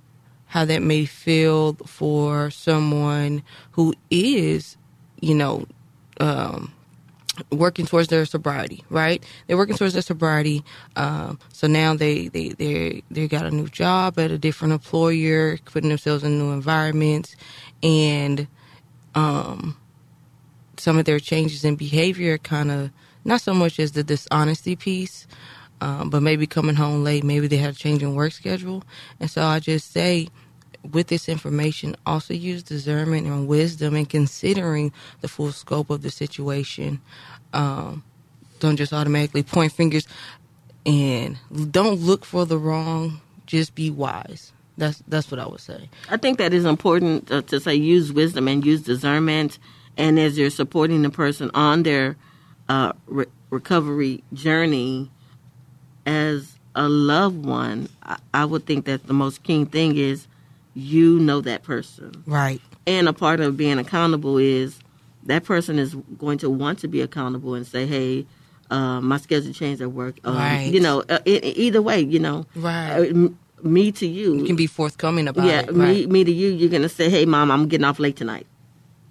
how 0.49 0.65
that 0.65 0.83
may 0.83 1.05
feel 1.05 1.75
for 1.85 2.51
someone 2.51 3.43
who 3.71 3.95
is, 4.11 4.77
you 5.21 5.35
know. 5.35 5.65
Um, 6.19 6.73
working 7.51 7.85
towards 7.85 8.09
their 8.09 8.25
sobriety, 8.25 8.83
right? 8.89 9.23
They're 9.47 9.57
working 9.57 9.77
towards 9.77 9.93
their 9.93 10.01
sobriety. 10.01 10.63
Um, 10.97 11.39
so 11.53 11.67
now 11.67 11.95
they, 11.95 12.27
they, 12.27 12.49
they, 12.49 13.03
they 13.09 13.29
got 13.29 13.45
a 13.45 13.51
new 13.51 13.69
job 13.69 14.19
at 14.19 14.31
a 14.31 14.37
different 14.37 14.73
employer, 14.73 15.57
putting 15.65 15.89
themselves 15.89 16.23
in 16.25 16.37
new 16.37 16.51
environments 16.51 17.37
and, 17.81 18.47
um, 19.15 19.77
some 20.77 20.97
of 20.97 21.05
their 21.05 21.19
changes 21.19 21.65
in 21.65 21.75
behavior 21.75 22.37
kind 22.37 22.71
of 22.71 22.91
not 23.25 23.41
so 23.41 23.53
much 23.53 23.79
as 23.79 23.91
the 23.93 24.03
dishonesty 24.03 24.75
piece, 24.75 25.27
um, 25.81 26.09
but 26.09 26.21
maybe 26.21 26.47
coming 26.47 26.75
home 26.75 27.03
late, 27.03 27.23
maybe 27.23 27.47
they 27.47 27.57
had 27.57 27.73
a 27.73 27.77
change 27.77 28.03
in 28.03 28.15
work 28.15 28.33
schedule. 28.33 28.83
And 29.19 29.29
so 29.29 29.43
I 29.43 29.59
just 29.59 29.91
say, 29.91 30.27
with 30.91 31.07
this 31.07 31.27
information, 31.29 31.95
also 32.05 32.33
use 32.33 32.63
discernment 32.63 33.27
and 33.27 33.47
wisdom 33.47 33.95
in 33.95 34.05
considering 34.05 34.91
the 35.21 35.27
full 35.27 35.51
scope 35.51 35.89
of 35.89 36.01
the 36.01 36.09
situation. 36.09 37.01
Um, 37.53 38.03
don't 38.59 38.75
just 38.75 38.93
automatically 38.93 39.43
point 39.43 39.71
fingers 39.71 40.07
and 40.85 41.37
don't 41.71 41.99
look 41.99 42.25
for 42.25 42.45
the 42.45 42.57
wrong. 42.57 43.21
Just 43.45 43.75
be 43.75 43.89
wise. 43.89 44.51
That's 44.77 45.03
that's 45.07 45.29
what 45.29 45.39
I 45.39 45.47
would 45.47 45.59
say. 45.59 45.89
I 46.09 46.17
think 46.17 46.37
that 46.37 46.53
is 46.53 46.65
important 46.65 47.31
uh, 47.31 47.41
to 47.43 47.59
say 47.59 47.75
use 47.75 48.13
wisdom 48.13 48.47
and 48.47 48.65
use 48.65 48.81
discernment. 48.81 49.59
And 49.97 50.17
as 50.17 50.37
you're 50.37 50.49
supporting 50.49 51.01
the 51.01 51.09
person 51.09 51.51
on 51.53 51.83
their 51.83 52.15
uh, 52.69 52.93
re- 53.07 53.25
recovery 53.49 54.23
journey, 54.33 55.11
as 56.09 56.57
a 56.75 56.87
loved 56.89 57.45
one, 57.45 57.87
I, 58.03 58.17
I 58.33 58.45
would 58.45 58.65
think 58.65 58.85
that 58.85 59.05
the 59.07 59.13
most 59.13 59.43
key 59.43 59.65
thing 59.65 59.95
is 59.97 60.27
you 60.73 61.19
know 61.19 61.41
that 61.41 61.63
person. 61.63 62.23
Right. 62.25 62.61
And 62.87 63.07
a 63.07 63.13
part 63.13 63.39
of 63.39 63.57
being 63.57 63.77
accountable 63.79 64.37
is 64.37 64.79
that 65.25 65.43
person 65.43 65.77
is 65.77 65.95
going 66.17 66.37
to 66.39 66.49
want 66.49 66.79
to 66.79 66.87
be 66.87 67.01
accountable 67.01 67.53
and 67.55 67.65
say, 67.67 67.85
hey, 67.85 68.25
uh, 68.71 69.01
my 69.01 69.17
schedule 69.17 69.51
changed 69.53 69.81
at 69.81 69.91
work. 69.91 70.15
Um, 70.23 70.35
Right. 70.35 70.71
You 70.71 70.79
know, 70.79 71.03
uh, 71.09 71.19
e- 71.25 71.37
either 71.65 71.81
way, 71.81 71.99
you 72.01 72.19
know. 72.19 72.45
Right. 72.55 72.91
Uh, 72.99 73.03
m- 73.03 73.39
me 73.61 73.91
to 73.91 74.07
you. 74.07 74.35
You 74.37 74.45
can 74.45 74.55
be 74.55 74.67
forthcoming 74.67 75.27
about 75.27 75.45
yeah, 75.45 75.59
it. 75.61 75.75
me, 75.75 75.85
Right. 75.85 76.09
me 76.09 76.23
to 76.23 76.31
you, 76.31 76.49
you're 76.49 76.69
going 76.69 76.81
to 76.83 76.89
say, 76.89 77.09
hey, 77.09 77.25
mom, 77.25 77.51
I'm 77.51 77.67
getting 77.67 77.83
off 77.85 77.99
late 77.99 78.15
tonight. 78.15 78.47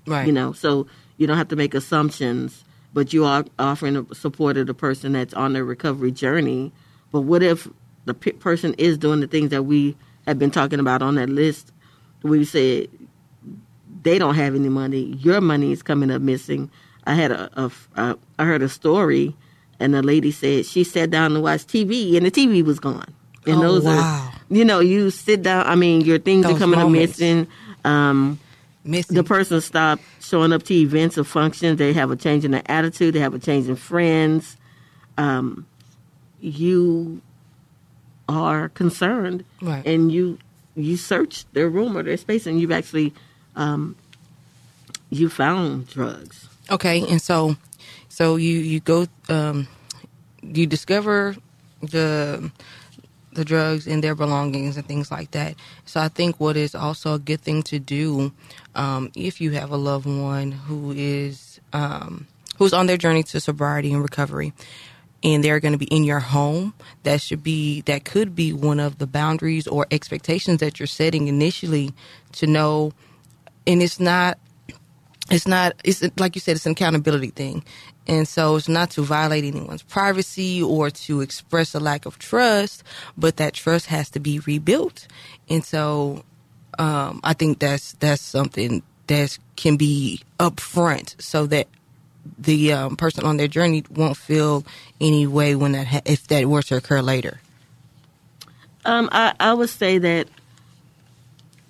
right. 0.06 0.26
You 0.26 0.32
know, 0.32 0.52
so 0.52 0.86
you 1.18 1.26
don't 1.26 1.36
have 1.36 1.48
to 1.48 1.56
make 1.56 1.74
assumptions, 1.74 2.64
but 2.94 3.12
you 3.12 3.24
are 3.26 3.44
offering 3.58 4.06
support 4.14 4.56
of 4.56 4.66
the 4.66 4.74
person 4.74 5.12
that's 5.12 5.34
on 5.34 5.52
their 5.52 5.64
recovery 5.64 6.12
journey. 6.12 6.72
But 7.12 7.22
what 7.22 7.42
if 7.42 7.68
the 8.04 8.14
pe- 8.14 8.32
person 8.32 8.74
is 8.78 8.98
doing 8.98 9.20
the 9.20 9.26
things 9.26 9.50
that 9.50 9.62
we 9.64 9.96
have 10.26 10.38
been 10.38 10.50
talking 10.50 10.80
about 10.80 11.02
on 11.02 11.14
that 11.16 11.28
list? 11.28 11.72
We 12.22 12.44
said 12.44 12.88
they 14.02 14.18
don't 14.18 14.34
have 14.34 14.54
any 14.54 14.68
money. 14.68 15.14
Your 15.20 15.40
money 15.40 15.72
is 15.72 15.82
coming 15.82 16.10
up 16.10 16.22
missing. 16.22 16.70
I 17.06 17.14
had 17.14 17.30
a, 17.32 17.50
a, 17.62 17.70
a 17.96 18.18
I 18.38 18.44
heard 18.44 18.62
a 18.62 18.68
story, 18.68 19.34
and 19.80 19.94
the 19.94 20.02
lady 20.02 20.30
said 20.30 20.66
she 20.66 20.84
sat 20.84 21.10
down 21.10 21.32
to 21.32 21.40
watch 21.40 21.62
TV, 21.66 22.16
and 22.16 22.26
the 22.26 22.30
TV 22.30 22.62
was 22.64 22.78
gone. 22.78 23.14
And 23.46 23.56
Oh, 23.56 23.62
those 23.62 23.84
wow. 23.84 23.92
are, 24.30 24.32
you 24.54 24.64
know, 24.64 24.80
you 24.80 25.10
sit 25.10 25.42
down. 25.42 25.66
I 25.66 25.74
mean, 25.74 26.02
your 26.02 26.18
things 26.18 26.44
are 26.44 26.58
coming 26.58 26.78
moments. 26.78 27.14
up 27.14 27.20
missing. 27.20 27.46
Um, 27.84 28.38
Missing. 28.84 29.16
the 29.16 29.24
person 29.24 29.60
stopped 29.60 30.02
showing 30.20 30.52
up 30.52 30.62
to 30.64 30.74
events 30.74 31.16
or 31.18 31.24
functions. 31.24 31.78
They 31.78 31.92
have 31.94 32.10
a 32.10 32.16
change 32.16 32.44
in 32.44 32.50
their 32.50 32.62
attitude. 32.66 33.14
They 33.14 33.20
have 33.20 33.34
a 33.34 33.38
change 33.38 33.68
in 33.68 33.76
friends. 33.76 34.56
Um, 35.16 35.66
you 36.40 37.20
are 38.28 38.68
concerned, 38.70 39.44
Right. 39.62 39.84
and 39.86 40.12
you 40.12 40.38
you 40.76 40.96
search 40.96 41.44
their 41.52 41.68
room 41.68 41.96
or 41.96 42.02
their 42.02 42.16
space, 42.16 42.46
and 42.46 42.60
you've 42.60 42.72
actually 42.72 43.12
um, 43.56 43.96
you 45.10 45.28
found 45.28 45.88
drugs. 45.88 46.48
Okay, 46.70 47.00
and 47.08 47.20
so 47.20 47.56
so 48.08 48.36
you 48.36 48.58
you 48.58 48.80
go 48.80 49.06
um 49.28 49.66
you 50.42 50.66
discover 50.66 51.34
the 51.80 52.50
the 53.32 53.44
drugs 53.44 53.86
and 53.86 54.02
their 54.02 54.14
belongings 54.14 54.76
and 54.76 54.86
things 54.86 55.10
like 55.10 55.30
that. 55.30 55.54
So 55.84 56.00
I 56.00 56.08
think 56.08 56.40
what 56.40 56.56
is 56.56 56.74
also 56.74 57.14
a 57.14 57.18
good 57.18 57.40
thing 57.40 57.62
to 57.64 57.78
do 57.78 58.32
um, 58.74 59.10
if 59.14 59.40
you 59.40 59.52
have 59.52 59.70
a 59.70 59.76
loved 59.76 60.06
one 60.06 60.50
who 60.52 60.92
is 60.96 61.60
um, 61.72 62.26
who's 62.58 62.72
on 62.72 62.86
their 62.86 62.96
journey 62.96 63.22
to 63.24 63.40
sobriety 63.40 63.92
and 63.92 64.02
recovery, 64.02 64.52
and 65.22 65.42
they're 65.42 65.60
going 65.60 65.72
to 65.72 65.78
be 65.78 65.86
in 65.86 66.04
your 66.04 66.20
home, 66.20 66.74
that 67.02 67.20
should 67.20 67.42
be 67.42 67.82
that 67.82 68.04
could 68.04 68.34
be 68.34 68.52
one 68.52 68.80
of 68.80 68.98
the 68.98 69.06
boundaries 69.06 69.66
or 69.66 69.86
expectations 69.90 70.60
that 70.60 70.78
you're 70.78 70.86
setting 70.86 71.28
initially 71.28 71.92
to 72.32 72.46
know. 72.46 72.92
And 73.66 73.82
it's 73.82 74.00
not 74.00 74.38
it's 75.30 75.46
not 75.46 75.74
it's 75.84 76.02
like 76.18 76.34
you 76.34 76.40
said 76.40 76.56
it's 76.56 76.66
an 76.66 76.72
accountability 76.72 77.30
thing 77.30 77.64
and 78.06 78.26
so 78.26 78.56
it's 78.56 78.68
not 78.68 78.90
to 78.90 79.02
violate 79.02 79.44
anyone's 79.44 79.82
privacy 79.82 80.62
or 80.62 80.90
to 80.90 81.20
express 81.20 81.74
a 81.74 81.80
lack 81.80 82.06
of 82.06 82.18
trust 82.18 82.82
but 83.16 83.36
that 83.36 83.54
trust 83.54 83.86
has 83.86 84.10
to 84.10 84.20
be 84.20 84.38
rebuilt 84.40 85.06
and 85.48 85.64
so 85.64 86.24
um, 86.78 87.20
i 87.24 87.32
think 87.32 87.58
that's 87.58 87.92
that's 87.94 88.22
something 88.22 88.82
that 89.06 89.38
can 89.56 89.76
be 89.76 90.20
upfront 90.38 91.20
so 91.20 91.46
that 91.46 91.66
the 92.38 92.72
um, 92.72 92.96
person 92.96 93.24
on 93.24 93.36
their 93.36 93.48
journey 93.48 93.84
won't 93.90 94.16
feel 94.16 94.64
any 95.00 95.26
way 95.26 95.54
when 95.54 95.72
that 95.72 95.86
ha- 95.86 96.00
if 96.04 96.26
that 96.28 96.46
were 96.46 96.62
to 96.62 96.76
occur 96.76 97.00
later 97.02 97.40
Um, 98.84 99.08
I, 99.12 99.34
I 99.40 99.52
would 99.54 99.68
say 99.70 99.98
that 99.98 100.28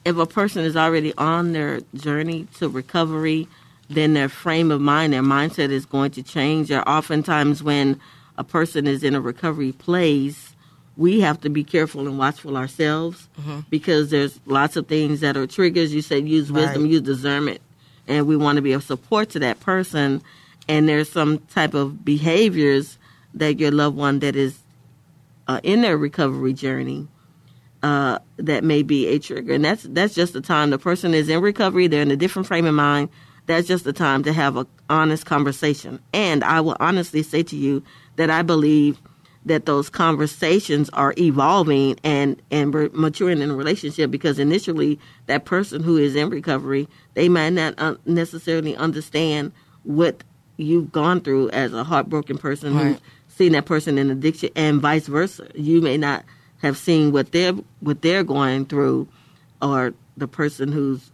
if 0.04 0.16
a 0.16 0.26
person 0.26 0.64
is 0.64 0.76
already 0.76 1.12
on 1.16 1.52
their 1.52 1.80
journey 1.94 2.46
to 2.58 2.68
recovery, 2.68 3.48
then 3.90 4.14
their 4.14 4.28
frame 4.28 4.70
of 4.70 4.80
mind, 4.80 5.12
their 5.12 5.22
mindset 5.22 5.70
is 5.70 5.84
going 5.84 6.10
to 6.12 6.22
change. 6.22 6.70
Or 6.70 6.80
oftentimes, 6.88 7.62
when 7.62 8.00
a 8.36 8.44
person 8.44 8.86
is 8.86 9.02
in 9.02 9.14
a 9.14 9.20
recovery 9.20 9.72
place, 9.72 10.54
we 10.96 11.20
have 11.20 11.40
to 11.42 11.48
be 11.50 11.64
careful 11.64 12.06
and 12.06 12.18
watchful 12.18 12.56
ourselves 12.56 13.28
because 13.70 14.10
there's 14.10 14.38
lots 14.46 14.76
of 14.76 14.86
things 14.86 15.20
that 15.20 15.36
are 15.36 15.46
triggers. 15.46 15.92
You 15.94 16.02
said 16.02 16.28
use 16.28 16.50
wisdom, 16.52 16.82
Right. 16.82 16.90
use 16.92 17.02
discernment, 17.02 17.60
and 18.08 18.26
we 18.26 18.36
want 18.36 18.56
to 18.56 18.62
be 18.62 18.72
of 18.72 18.82
support 18.82 19.30
to 19.30 19.38
that 19.40 19.60
person. 19.60 20.22
And 20.66 20.88
there's 20.88 21.10
some 21.10 21.38
type 21.38 21.74
of 21.74 22.04
behaviors 22.04 22.98
that 23.34 23.58
your 23.58 23.70
loved 23.70 23.96
one 23.96 24.18
that 24.20 24.34
is 24.34 24.58
uh, 25.46 25.60
in 25.62 25.82
their 25.82 25.96
recovery 25.96 26.52
journey 26.52 27.08
uh, 27.82 28.18
that 28.36 28.64
may 28.64 28.82
be 28.82 29.06
a 29.06 29.18
trigger, 29.18 29.54
and 29.54 29.64
that's 29.64 29.84
that's 29.84 30.14
just 30.14 30.32
the 30.32 30.40
time 30.40 30.70
the 30.70 30.78
person 30.78 31.14
is 31.14 31.28
in 31.28 31.40
recovery. 31.40 31.86
They're 31.86 32.02
in 32.02 32.10
a 32.10 32.16
different 32.16 32.48
frame 32.48 32.66
of 32.66 32.74
mind. 32.74 33.08
That's 33.46 33.68
just 33.68 33.84
the 33.84 33.92
time 33.92 34.24
to 34.24 34.32
have 34.32 34.56
a 34.56 34.66
honest 34.90 35.24
conversation. 35.24 36.00
And 36.12 36.44
I 36.44 36.60
will 36.60 36.76
honestly 36.80 37.22
say 37.22 37.42
to 37.44 37.56
you 37.56 37.82
that 38.16 38.30
I 38.30 38.42
believe 38.42 38.98
that 39.46 39.66
those 39.66 39.88
conversations 39.88 40.90
are 40.90 41.14
evolving 41.18 41.96
and 42.04 42.40
and 42.50 42.72
maturing 42.92 43.40
in 43.40 43.50
a 43.50 43.54
relationship 43.56 44.10
because 44.10 44.38
initially 44.38 44.98
that 45.26 45.44
person 45.44 45.82
who 45.82 45.96
is 45.96 46.14
in 46.16 46.28
recovery 46.28 46.88
they 47.14 47.28
might 47.28 47.50
not 47.50 47.74
uh, 47.78 47.94
necessarily 48.04 48.76
understand 48.76 49.52
what 49.84 50.22
you've 50.56 50.90
gone 50.92 51.20
through 51.20 51.48
as 51.50 51.72
a 51.72 51.84
heartbroken 51.84 52.36
person 52.36 52.72
who's 52.72 52.82
Right. 52.82 53.00
seen 53.28 53.52
that 53.52 53.64
person 53.64 53.96
in 53.96 54.10
addiction 54.10 54.50
and 54.56 54.80
vice 54.80 55.06
versa. 55.06 55.48
You 55.54 55.80
may 55.80 55.96
not 55.96 56.24
have 56.62 56.76
seen 56.76 57.12
what 57.12 57.30
they're 57.32 57.54
what 57.80 58.02
they're 58.02 58.24
going 58.24 58.66
through, 58.66 59.06
or 59.62 59.94
the 60.16 60.26
person 60.28 60.72
who's 60.72 61.12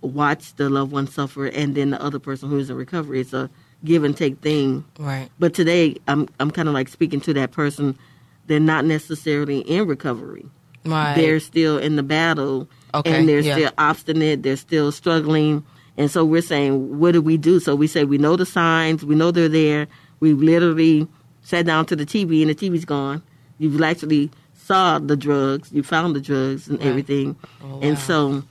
watched 0.00 0.56
the 0.58 0.70
loved 0.70 0.92
one 0.92 1.08
suffer, 1.08 1.46
and 1.46 1.74
then 1.74 1.90
the 1.90 2.00
other 2.00 2.20
person 2.20 2.48
who's 2.48 2.70
in 2.70 2.76
recovery. 2.76 3.20
It's 3.20 3.32
a 3.32 3.50
give 3.84 4.04
and 4.04 4.16
take 4.16 4.38
thing. 4.40 4.84
right 4.98 5.28
But 5.38 5.54
today, 5.54 5.96
I'm 6.08 6.28
I'm 6.40 6.50
kind 6.50 6.68
of 6.68 6.74
like 6.74 6.88
speaking 6.88 7.20
to 7.22 7.34
that 7.34 7.50
person. 7.52 7.98
They're 8.46 8.60
not 8.60 8.84
necessarily 8.84 9.60
in 9.60 9.86
recovery. 9.86 10.46
right 10.84 11.14
They're 11.14 11.40
still 11.40 11.78
in 11.78 11.96
the 11.96 12.02
battle, 12.02 12.68
Okay, 12.92 13.18
and 13.18 13.28
they're 13.28 13.40
yeah. 13.40 13.54
still 13.54 13.70
obstinate. 13.78 14.42
They're 14.42 14.56
still 14.56 14.92
struggling, 14.92 15.64
and 15.96 16.10
so 16.10 16.24
we're 16.24 16.42
saying, 16.42 16.98
what 16.98 17.12
do 17.12 17.22
we 17.22 17.36
do? 17.36 17.58
So 17.60 17.74
we 17.74 17.86
say 17.86 18.04
we 18.04 18.18
know 18.18 18.36
the 18.36 18.46
signs, 18.46 19.04
we 19.04 19.14
know 19.14 19.30
they're 19.30 19.48
there. 19.48 19.86
We've 20.20 20.38
literally 20.40 21.08
sat 21.42 21.66
down 21.66 21.86
to 21.86 21.96
the 21.96 22.06
TV, 22.06 22.40
and 22.42 22.50
the 22.50 22.54
TV's 22.54 22.84
gone. 22.84 23.22
You've 23.58 23.80
actually 23.82 24.30
saw 24.54 24.98
the 24.98 25.16
drugs, 25.16 25.70
you 25.72 25.82
found 25.82 26.16
the 26.16 26.20
drugs 26.20 26.68
and 26.68 26.78
Right. 26.78 26.88
everything, 26.88 27.36
Oh, 27.62 27.80
and 27.82 27.98
so 27.98 28.42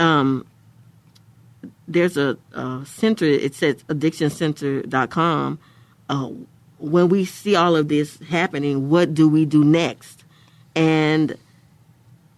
um, 0.00 0.44
there's 1.88 2.16
a, 2.16 2.36
a 2.52 2.82
center, 2.84 3.24
it 3.24 3.54
says 3.54 3.76
addictioncenter.com. 3.84 5.58
Uh, 6.08 6.30
when 6.78 7.08
we 7.08 7.24
see 7.24 7.56
all 7.56 7.76
of 7.76 7.88
this 7.88 8.18
happening, 8.28 8.88
what 8.90 9.14
do 9.14 9.28
we 9.28 9.44
do 9.44 9.64
next? 9.64 10.24
And 10.74 11.36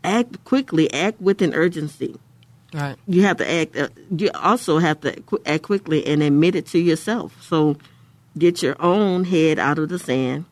act 0.05 0.45
quickly, 0.45 0.93
act 0.93 1.21
with 1.21 1.43
an 1.43 1.55
urgency. 1.55 2.17
Right. 2.73 2.97
You 3.07 3.23
have 3.23 3.39
to 3.39 3.51
act. 3.51 3.77
Uh, 3.77 3.89
you 4.15 4.31
also 4.35 4.79
have 4.79 5.01
to 5.01 5.19
qu- 5.23 5.43
act 5.47 5.63
quickly 5.65 6.07
and 6.07 6.23
admit 6.23 6.55
it 6.55 6.67
to 6.69 6.79
yourself. 6.79 7.43
So, 7.43 7.77
get 8.37 8.63
your 8.63 8.77
own 8.81 9.25
head 9.25 9.59
out 9.59 9.79
of 9.79 9.89
the 9.89 9.99
sand. 9.99 10.45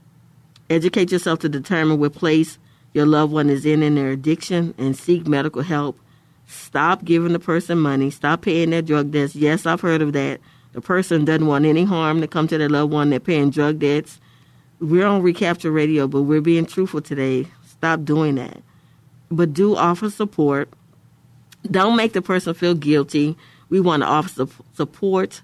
Educate 0.70 1.12
yourself 1.12 1.40
to 1.40 1.48
determine 1.48 1.98
what 1.98 2.14
place 2.14 2.58
your 2.94 3.06
loved 3.06 3.32
one 3.32 3.50
is 3.50 3.66
in 3.66 3.82
in 3.82 3.96
their 3.96 4.10
addiction, 4.10 4.74
and 4.78 4.96
seek 4.96 5.26
medical 5.26 5.62
help. 5.62 5.98
Stop 6.46 7.04
giving 7.04 7.32
the 7.32 7.38
person 7.38 7.78
money. 7.78 8.10
Stop 8.10 8.42
paying 8.42 8.70
their 8.70 8.82
drug 8.82 9.10
debts. 9.10 9.34
Yes, 9.34 9.66
I've 9.66 9.80
heard 9.80 10.02
of 10.02 10.12
that. 10.12 10.40
The 10.72 10.80
person 10.80 11.24
doesn't 11.24 11.46
want 11.46 11.64
any 11.64 11.84
harm 11.84 12.20
to 12.20 12.28
come 12.28 12.46
to 12.48 12.58
their 12.58 12.68
loved 12.68 12.92
one. 12.92 13.10
They're 13.10 13.20
paying 13.20 13.50
drug 13.50 13.78
debts. 13.78 14.20
We're 14.78 15.06
on 15.06 15.22
Recapture 15.22 15.70
Radio, 15.72 16.06
but 16.06 16.22
we're 16.22 16.40
being 16.42 16.66
truthful 16.66 17.00
today. 17.00 17.46
Stop 17.66 18.04
doing 18.04 18.34
that. 18.36 18.62
But 19.30 19.52
do 19.54 19.74
offer 19.76 20.10
support 20.10 20.68
don't 21.70 21.96
make 21.96 22.12
the 22.12 22.22
person 22.22 22.54
feel 22.54 22.74
guilty. 22.74 23.36
We 23.68 23.80
want 23.80 24.02
to 24.02 24.06
offer 24.06 24.46
support. 24.74 25.42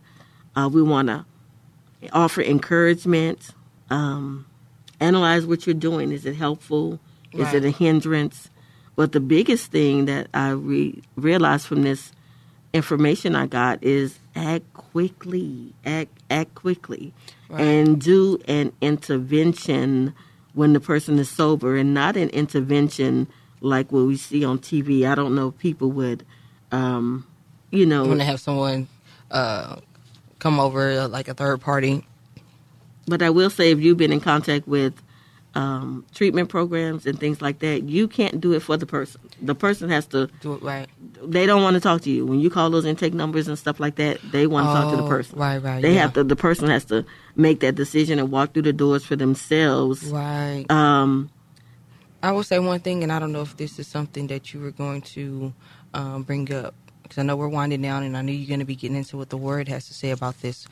Uh, 0.55 0.69
we 0.73 0.83
want 0.83 1.09
to 1.09 1.25
offer 2.13 2.41
encouragement. 2.43 3.51
Um, 3.91 4.47
analyze 5.01 5.47
what 5.47 5.67
you're 5.67 5.75
doing. 5.75 6.13
Is 6.13 6.25
it 6.25 6.37
helpful? 6.37 7.01
Is 7.33 7.41
Right. 7.41 7.57
it 7.57 7.65
a 7.65 7.71
hindrance? 7.71 8.51
But 8.97 9.13
the 9.13 9.21
biggest 9.21 9.71
thing 9.71 10.05
that 10.07 10.29
I 10.35 10.51
re- 10.51 11.03
realized 11.17 11.67
from 11.67 11.83
this 11.83 12.13
information 12.73 13.35
I 13.35 13.47
got 13.47 13.83
is 13.83 14.19
act 14.35 14.73
quickly. 14.75 15.75
Act 15.85 16.11
act 16.31 16.55
quickly, 16.55 17.13
and 17.51 18.01
do 18.01 18.39
an 18.47 18.73
intervention 18.81 20.15
when 20.55 20.73
the 20.73 20.81
person 20.81 21.19
is 21.19 21.31
sober, 21.31 21.77
and 21.77 21.95
not 21.95 22.17
an 22.17 22.29
intervention 22.31 23.29
like 23.61 23.93
what 23.93 24.03
we 24.07 24.17
see 24.17 24.45
on 24.45 24.59
TV. 24.59 25.07
I 25.09 25.15
don't 25.15 25.35
know 25.35 25.49
if 25.49 25.59
people 25.59 25.91
would, 25.93 26.27
um, 26.71 27.27
you 27.71 27.87
know, 27.87 28.05
want 28.05 28.21
to 28.21 28.27
have 28.27 28.41
someone 28.41 28.89
uh, 29.31 29.77
come 30.39 30.61
over, 30.61 31.09
like 31.09 31.29
a 31.29 31.35
third 31.35 31.61
party. 31.61 32.07
But 33.07 33.23
I 33.23 33.31
will 33.31 33.51
say, 33.51 33.71
if 33.71 33.81
you've 33.81 33.97
been 33.97 34.13
in 34.13 34.21
contact 34.21 34.69
with 34.69 34.95
um, 35.55 36.05
treatment 36.15 36.49
programs 36.49 37.05
and 37.07 37.19
things 37.21 37.43
like 37.43 37.59
that, 37.59 37.83
you 37.83 38.09
can't 38.09 38.41
do 38.41 38.53
it 38.55 38.61
for 38.61 38.77
the 38.77 38.87
person. 38.87 39.21
The 39.41 39.55
person 39.55 39.91
has 39.91 40.07
to. 40.07 40.29
Do 40.41 40.55
it 40.55 40.63
right. 40.63 40.89
They 41.23 41.47
don't 41.47 41.63
want 41.63 41.75
to 41.75 41.81
talk 41.81 42.01
to 42.03 42.11
you 42.11 42.25
when 42.27 42.41
you 42.41 42.49
call 42.51 42.71
those 42.71 42.85
intake 42.87 43.13
numbers 43.15 43.49
and 43.49 43.59
stuff 43.59 43.79
like 43.79 43.97
that. 43.97 44.19
They 44.33 44.47
want 44.47 44.69
to 44.69 44.73
talk 44.73 44.91
to 44.91 44.97
the 44.97 45.05
Oh, 45.05 45.09
person. 45.09 45.39
right, 45.39 45.59
right, 45.63 45.83
They 45.83 45.95
yeah. 45.95 46.01
have 46.03 46.15
to. 46.15 46.25
The 46.25 46.37
person 46.37 46.69
has 46.69 46.85
to 46.87 47.05
make 47.37 47.61
that 47.61 47.75
decision 47.75 48.19
and 48.19 48.31
walk 48.31 48.53
through 48.55 48.63
the 48.63 48.73
doors 48.73 49.05
for 49.05 49.17
themselves. 49.17 50.05
Right. 50.05 50.65
Um, 50.71 51.31
I 52.23 52.33
will 52.33 52.45
say 52.45 52.59
one 52.59 52.81
thing, 52.81 53.03
and 53.03 53.13
I 53.13 53.19
don't 53.19 53.33
know 53.33 53.43
if 53.43 53.57
this 53.57 53.79
is 53.79 53.87
something 53.87 54.29
that 54.29 54.55
you 54.55 54.61
were 54.61 54.71
going 54.71 55.03
to 55.03 55.53
um, 55.93 56.23
bring 56.23 56.53
up 56.53 56.75
because 57.03 57.19
I 57.19 57.23
know 57.25 57.37
we're 57.37 57.49
winding 57.49 57.83
down, 57.83 58.05
and 58.05 58.17
I 58.17 58.23
know 58.23 58.33
you're 58.33 58.49
going 58.49 58.61
to 58.61 58.65
be 58.65 58.77
getting 58.77 58.97
into 58.97 59.17
what 59.19 59.29
the 59.29 59.37
word 59.37 59.69
has 59.69 59.87
to 59.89 59.95
say 59.95 60.11
about 60.13 60.41
this. 60.41 60.67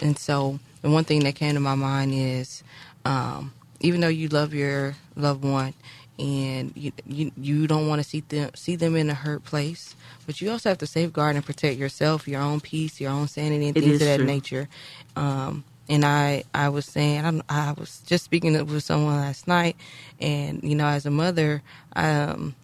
And 0.00 0.18
so, 0.18 0.58
the 0.80 0.88
one 0.90 1.04
thing 1.04 1.24
that 1.24 1.34
came 1.34 1.54
to 1.54 1.60
my 1.60 1.74
mind 1.74 2.12
is, 2.14 2.62
um, 3.04 3.52
even 3.82 4.00
though 4.02 4.08
you 4.08 4.28
love 4.28 4.54
your 4.54 4.96
loved 5.16 5.44
one, 5.44 5.74
and 6.18 6.72
you 6.76 6.92
you, 7.06 7.32
you 7.36 7.66
don't 7.68 7.88
want 7.88 8.02
to 8.02 8.08
see 8.08 8.20
them 8.20 8.50
see 8.54 8.76
them 8.76 8.96
in 8.96 9.10
a 9.10 9.14
hurt 9.14 9.44
place, 9.44 9.96
but 10.26 10.40
you 10.40 10.50
also 10.50 10.70
have 10.70 10.78
to 10.78 10.88
safeguard 10.88 11.36
and 11.36 11.46
protect 11.46 11.78
yourself, 11.78 12.28
your 12.28 12.42
own 12.42 12.60
peace, 12.60 13.00
your 13.00 13.12
own 13.12 13.28
sanity, 13.28 13.68
and 13.68 13.76
It 13.76 13.80
things 13.80 14.00
of 14.02 14.08
that 14.08 14.16
true. 14.18 14.26
nature. 14.26 14.68
Um, 15.16 15.64
and 15.88 16.04
I, 16.04 16.44
I 16.54 16.70
was 16.70 16.86
saying, 16.86 17.26
I'm, 17.26 17.42
I 17.48 17.72
was 17.72 18.00
just 18.06 18.24
speaking 18.24 18.54
with 18.66 18.84
someone 18.84 19.16
last 19.16 19.48
night, 19.48 19.76
and 20.20 20.62
you 20.64 20.76
know, 20.76 20.86
as 20.86 21.06
a 21.06 21.10
mother, 21.10 21.62
um, 21.96 22.54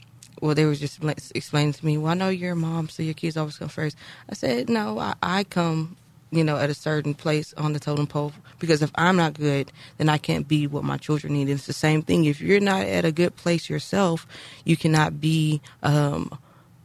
well, 0.42 0.54
they 0.54 0.66
were 0.66 0.76
just 0.76 1.00
explaining 1.34 1.74
to 1.74 1.86
me, 1.86 1.98
well, 1.98 2.12
I 2.12 2.14
know 2.14 2.30
you're 2.30 2.52
a 2.52 2.56
mom, 2.56 2.88
so 2.88 3.02
your 3.02 3.14
kids 3.14 3.36
always 3.36 3.58
come 3.58 3.68
first. 3.68 3.96
I 4.30 4.34
said, 4.34 4.70
no, 4.70 4.98
I, 4.98 5.14
I 5.22 5.44
come, 5.44 5.96
you 6.30 6.44
know, 6.44 6.56
at 6.56 6.70
a 6.70 6.74
certain 6.74 7.14
place 7.14 7.54
on 7.54 7.72
the 7.72 7.80
totem 7.80 8.06
pole 8.06 8.32
because 8.58 8.82
if 8.82 8.90
I'm 8.94 9.16
not 9.16 9.34
good, 9.34 9.72
then 9.96 10.08
I 10.08 10.18
can't 10.18 10.46
be 10.46 10.66
what 10.66 10.84
my 10.84 10.96
children 10.96 11.32
need. 11.32 11.48
It's 11.48 11.66
the 11.66 11.72
same 11.72 12.02
thing. 12.02 12.24
If 12.24 12.40
you're 12.40 12.60
not 12.60 12.82
at 12.82 13.04
a 13.04 13.12
good 13.12 13.36
place 13.36 13.70
yourself, 13.70 14.26
you 14.64 14.76
cannot 14.76 15.20
be 15.20 15.60
um, 15.82 16.36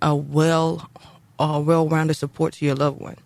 a 0.01 0.15
well, 0.15 0.89
a 1.39 1.59
well-rounded 1.59 2.15
support 2.15 2.53
to 2.53 2.65
your 2.65 2.75
loved 2.75 3.01
one. 3.01 3.17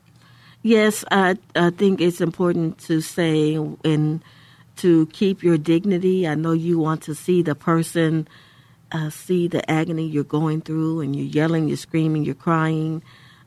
Yes, 0.63 1.06
I 1.12 1.38
I 1.56 1.69
think 1.69 2.01
it's 2.01 2.19
important 2.19 2.80
to 2.80 3.01
say 3.01 3.56
and 3.56 4.23
to 4.77 5.06
keep 5.08 5.43
your 5.43 5.58
dignity. 5.58 6.27
I 6.27 6.36
know 6.36 6.51
you 6.51 6.80
want 6.80 7.03
to 7.03 7.15
see 7.15 7.41
the 7.41 7.56
person 7.56 8.27
uh, 8.91 9.10
see 9.10 9.47
the 9.47 9.69
agony 9.69 10.08
you're 10.08 10.23
going 10.23 10.62
through, 10.62 11.01
and 11.01 11.15
you're 11.15 11.25
yelling, 11.25 11.67
you're 11.67 11.77
screaming, 11.77 12.23
you're 12.23 12.36
crying, 12.36 13.03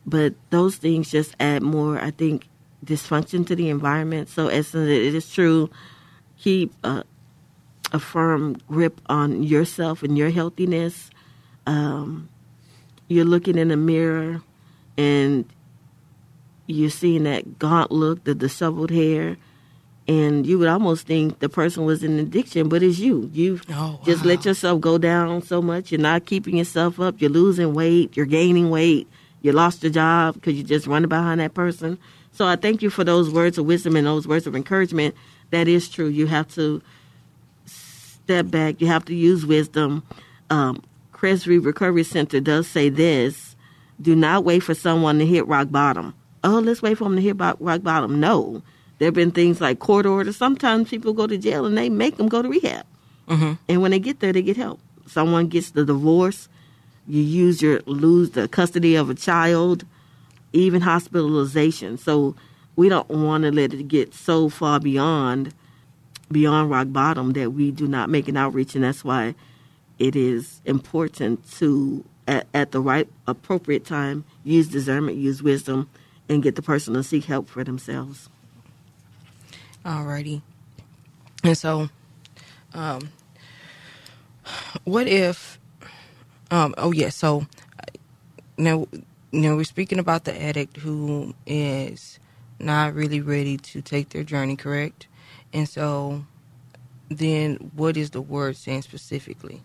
but 0.07 0.35
those 0.51 0.77
things 0.77 1.11
just 1.11 1.35
add 1.41 1.63
more. 1.63 1.99
I 1.99 2.11
think 2.11 2.49
dysfunction 2.85 3.47
to 3.47 3.55
the 3.57 3.69
environment. 3.69 4.29
So, 4.29 4.49
as 4.49 4.75
it 4.75 4.89
is 4.89 5.31
true, 5.33 5.71
keep 6.39 6.73
a, 6.85 7.05
a 7.93 7.99
firm 7.99 8.55
grip 8.69 9.01
on 9.07 9.43
yourself 9.43 10.03
and 10.03 10.17
your 10.17 10.31
healthiness. 10.31 11.11
Um, 11.67 12.29
you're 13.09 13.25
looking 13.25 13.59
in 13.59 13.69
the 13.69 13.77
mirror, 13.77 14.43
and 14.97 15.45
you're 16.67 16.91
seeing 16.91 17.25
that 17.25 17.59
gaunt 17.59 17.91
look, 17.91 18.25
the 18.25 18.35
disheveled 18.35 18.91
hair, 18.91 19.37
and 20.09 20.47
you 20.47 20.59
would 20.59 20.69
almost 20.69 21.07
think 21.07 21.41
the 21.41 21.49
person 21.49 21.85
was 21.85 22.03
in 22.03 22.19
addiction, 22.19 22.69
but 22.69 22.83
it's 22.83 22.99
you. 22.99 23.31
You've 23.33 23.63
Oh, 23.71 24.01
just 24.05 24.25
let 24.25 24.45
yourself 24.45 24.81
go 24.81 24.99
down 24.99 25.43
so 25.43 25.61
much. 25.61 25.93
You're 25.93 26.01
not 26.01 26.27
keeping 26.27 26.57
yourself 26.57 26.99
up. 27.01 27.21
You're 27.21 27.31
losing 27.31 27.75
weight. 27.75 28.17
You're 28.17 28.27
gaining 28.27 28.71
weight. 28.71 29.09
You 29.43 29.53
lost 29.53 29.83
your 29.83 29.93
job 29.93 30.35
because 30.35 30.55
you're 30.55 30.67
just 30.67 30.87
running 30.87 31.09
behind 31.09 31.41
that 31.41 31.55
person. 31.55 31.99
So 32.33 32.47
I 32.47 32.57
thank 32.57 32.83
you 32.83 32.91
for 32.91 33.05
those 33.05 33.31
words 33.31 33.59
of 33.59 33.67
wisdom 33.67 33.97
and 33.97 34.07
those 34.07 34.27
words 34.27 34.47
of 34.47 34.57
encouragement. 34.57 35.15
That 35.51 35.69
is 35.69 35.89
true. 35.89 36.07
You 36.07 36.27
have 36.27 36.49
to 36.55 36.81
step 37.67 38.51
back. 38.51 38.81
You 38.81 38.87
have 38.87 39.05
to 39.07 39.15
use 39.15 39.45
wisdom. 39.45 40.05
Um, 40.49 40.83
Cresbury 41.13 41.59
Recovery 41.59 42.05
Center 42.05 42.41
does 42.41 42.67
say 42.67 42.89
this: 42.89 43.57
Do 44.01 44.15
not 44.15 44.45
wait 44.45 44.61
for 44.61 44.75
someone 44.75 45.19
to 45.19 45.27
hit 45.27 45.47
rock 45.47 45.71
bottom. 45.71 46.15
Oh, 46.43 46.61
let's 46.61 46.81
wait 46.81 46.97
for 46.97 47.05
them 47.05 47.17
to 47.17 47.23
hit 47.23 47.37
rock 47.39 47.83
bottom. 47.83 48.21
No, 48.21 48.63
there 48.99 49.07
have 49.07 49.15
been 49.15 49.31
things 49.33 49.61
like 49.61 49.81
court 49.81 50.07
orders. 50.07 50.37
Sometimes 50.37 50.89
people 50.89 51.13
go 51.13 51.27
to 51.27 51.37
jail 51.37 51.67
and 51.67 51.77
they 51.77 51.91
make 51.91 52.17
them 52.17 52.29
go 52.29 52.41
to 52.41 52.49
rehab, 52.49 52.87
and 53.69 53.83
when 53.83 53.91
they 53.91 53.99
get 53.99 54.21
there, 54.21 54.33
they 54.33 54.43
get 54.43 54.57
help. 54.57 54.81
Someone 55.07 55.49
gets 55.49 55.71
the 55.71 55.85
divorce. 55.85 56.49
You 57.07 57.23
use 57.23 57.61
your 57.61 57.81
lose 57.87 58.31
the 58.31 58.47
custody 58.49 58.95
of 58.95 59.11
a 59.11 59.15
child, 59.15 59.85
even 60.53 60.81
hospitalization. 60.81 61.99
So 61.99 62.35
we 62.77 62.89
don't 62.89 63.09
want 63.09 63.45
to 63.45 63.53
let 63.53 63.73
it 63.73 63.89
get 63.89 64.15
so 64.15 64.49
far 64.49 64.81
beyond 64.81 65.55
beyond 66.31 66.71
rock 66.71 66.87
bottom 66.91 67.33
that 67.33 67.51
we 67.53 67.73
do 67.73 67.89
not 67.89 68.09
make 68.09 68.29
an 68.29 68.37
outreach, 68.37 68.75
and 68.77 68.85
that's 68.85 69.03
why 69.05 69.35
it 69.99 70.15
is 70.15 70.61
important 70.65 71.49
to 71.59 72.05
at, 72.29 72.47
at 72.55 72.71
the 72.71 72.81
right 72.81 73.09
appropriate 73.27 73.85
time 73.85 74.25
use 74.45 74.69
discernment, 74.69 75.19
use 75.19 75.43
wisdom, 75.43 75.91
and 76.29 76.43
get 76.43 76.55
the 76.55 76.63
person 76.63 76.95
to 76.95 77.03
seek 77.03 77.25
help 77.25 77.49
for 77.49 77.65
themselves. 77.65 78.29
Alrighty. 79.85 80.43
And 81.43 81.59
so, 81.59 81.89
um, 82.75 83.11
what 84.85 85.09
if, 85.09 85.59
um, 86.51 86.75
oh 86.79 86.93
yeah, 86.93 87.09
so 87.09 87.47
uh, 88.59 88.85
now, 89.33 89.51
now 89.51 89.57
we're 89.57 89.65
speaking 89.65 89.99
about 89.99 90.25
the 90.25 90.43
addict 90.43 90.79
who 90.79 91.35
is 91.47 92.19
not 92.59 92.95
really 92.95 93.21
ready 93.21 93.57
to 93.57 93.83
take 93.83 94.11
their 94.11 94.25
journey, 94.25 94.57
correct? 94.57 95.09
And 95.53 95.69
so, 95.69 96.25
then 97.09 97.57
what 97.75 97.97
is 97.97 98.11
the 98.11 98.21
word 98.21 98.57
saying 98.57 98.83
specifically? 98.83 99.63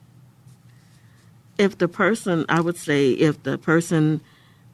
if 1.57 1.77
the 1.77 1.87
person, 1.87 2.45
I 2.49 2.61
would 2.61 2.77
say, 2.77 3.11
if 3.11 3.41
the 3.43 3.57
person, 3.57 4.21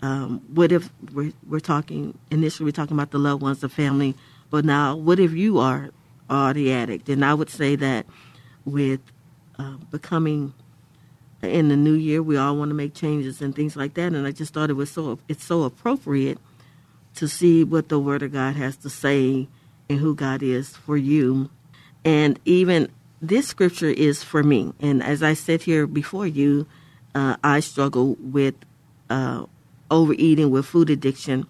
um, 0.01 0.41
what 0.53 0.71
if 0.71 0.89
we're, 1.13 1.33
we're 1.47 1.59
talking 1.59 2.17
initially 2.31 2.65
we're 2.65 2.71
talking 2.71 2.97
about 2.97 3.11
the 3.11 3.19
loved 3.19 3.41
ones, 3.41 3.59
the 3.59 3.69
family, 3.69 4.15
but 4.49 4.65
now 4.65 4.95
what 4.95 5.19
if 5.19 5.31
you 5.31 5.59
are 5.59 5.91
are 6.29 6.53
the 6.53 6.73
addict? 6.73 7.09
And 7.09 7.23
I 7.23 7.33
would 7.33 7.49
say 7.49 7.75
that 7.75 8.05
with 8.65 9.01
uh, 9.59 9.77
becoming 9.91 10.53
in 11.41 11.69
the 11.69 11.77
new 11.77 11.93
year, 11.93 12.21
we 12.21 12.37
all 12.37 12.55
want 12.55 12.69
to 12.69 12.75
make 12.75 12.93
changes 12.93 13.41
and 13.41 13.55
things 13.55 13.75
like 13.75 13.95
that. 13.95 14.13
And 14.13 14.27
I 14.27 14.31
just 14.31 14.53
thought 14.53 14.69
it 14.69 14.73
was 14.73 14.91
so 14.91 15.19
it's 15.27 15.43
so 15.43 15.63
appropriate 15.63 16.37
to 17.15 17.27
see 17.27 17.63
what 17.63 17.89
the 17.89 17.99
Word 17.99 18.23
of 18.23 18.33
God 18.33 18.55
has 18.55 18.75
to 18.77 18.89
say 18.89 19.47
and 19.89 19.99
who 19.99 20.15
God 20.15 20.43
is 20.43 20.75
for 20.75 20.97
you. 20.97 21.49
And 22.05 22.39
even 22.45 22.89
this 23.21 23.47
scripture 23.47 23.89
is 23.89 24.23
for 24.23 24.43
me. 24.43 24.73
And 24.79 25.03
as 25.03 25.21
I 25.21 25.33
sit 25.33 25.63
here 25.63 25.85
before 25.85 26.27
you, 26.27 26.67
uh, 27.13 27.35
I 27.43 27.59
struggle 27.59 28.15
with 28.19 28.55
uh, 29.09 29.45
overeating, 29.89 30.49
with 30.49 30.65
food 30.65 30.89
addiction. 30.89 31.45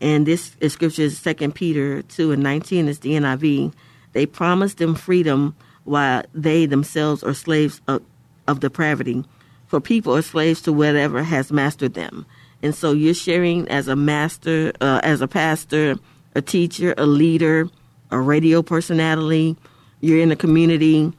And 0.00 0.26
this 0.26 0.56
scripture 0.68 1.02
is 1.02 1.22
2 1.22 1.52
Peter 1.52 2.02
2 2.02 2.32
and 2.32 2.42
19 2.42 2.88
is 2.88 3.00
the 3.00 3.10
NIV. 3.10 3.72
They 4.12 4.26
promised 4.26 4.78
them 4.78 4.94
freedom 4.94 5.54
while 5.84 6.24
they 6.34 6.66
themselves 6.66 7.22
are 7.22 7.34
slaves 7.34 7.80
of, 7.86 8.02
of 8.46 8.60
depravity. 8.60 9.24
For 9.66 9.80
people 9.80 10.16
are 10.16 10.22
slaves 10.22 10.62
to 10.62 10.72
whatever 10.72 11.22
has 11.22 11.50
mastered 11.50 11.94
them. 11.94 12.24
And 12.62 12.74
so 12.74 12.92
you're 12.92 13.14
sharing 13.14 13.68
as 13.68 13.88
a 13.88 13.96
master, 13.96 14.72
uh, 14.80 15.00
as 15.02 15.20
a 15.20 15.28
pastor, 15.28 15.96
a 16.34 16.42
teacher, 16.42 16.94
a 16.96 17.06
leader, 17.06 17.68
a 18.10 18.20
radio 18.20 18.62
personality. 18.62 19.56
You're 20.00 20.20
in 20.20 20.30
a 20.30 20.36
community, 20.36 21.12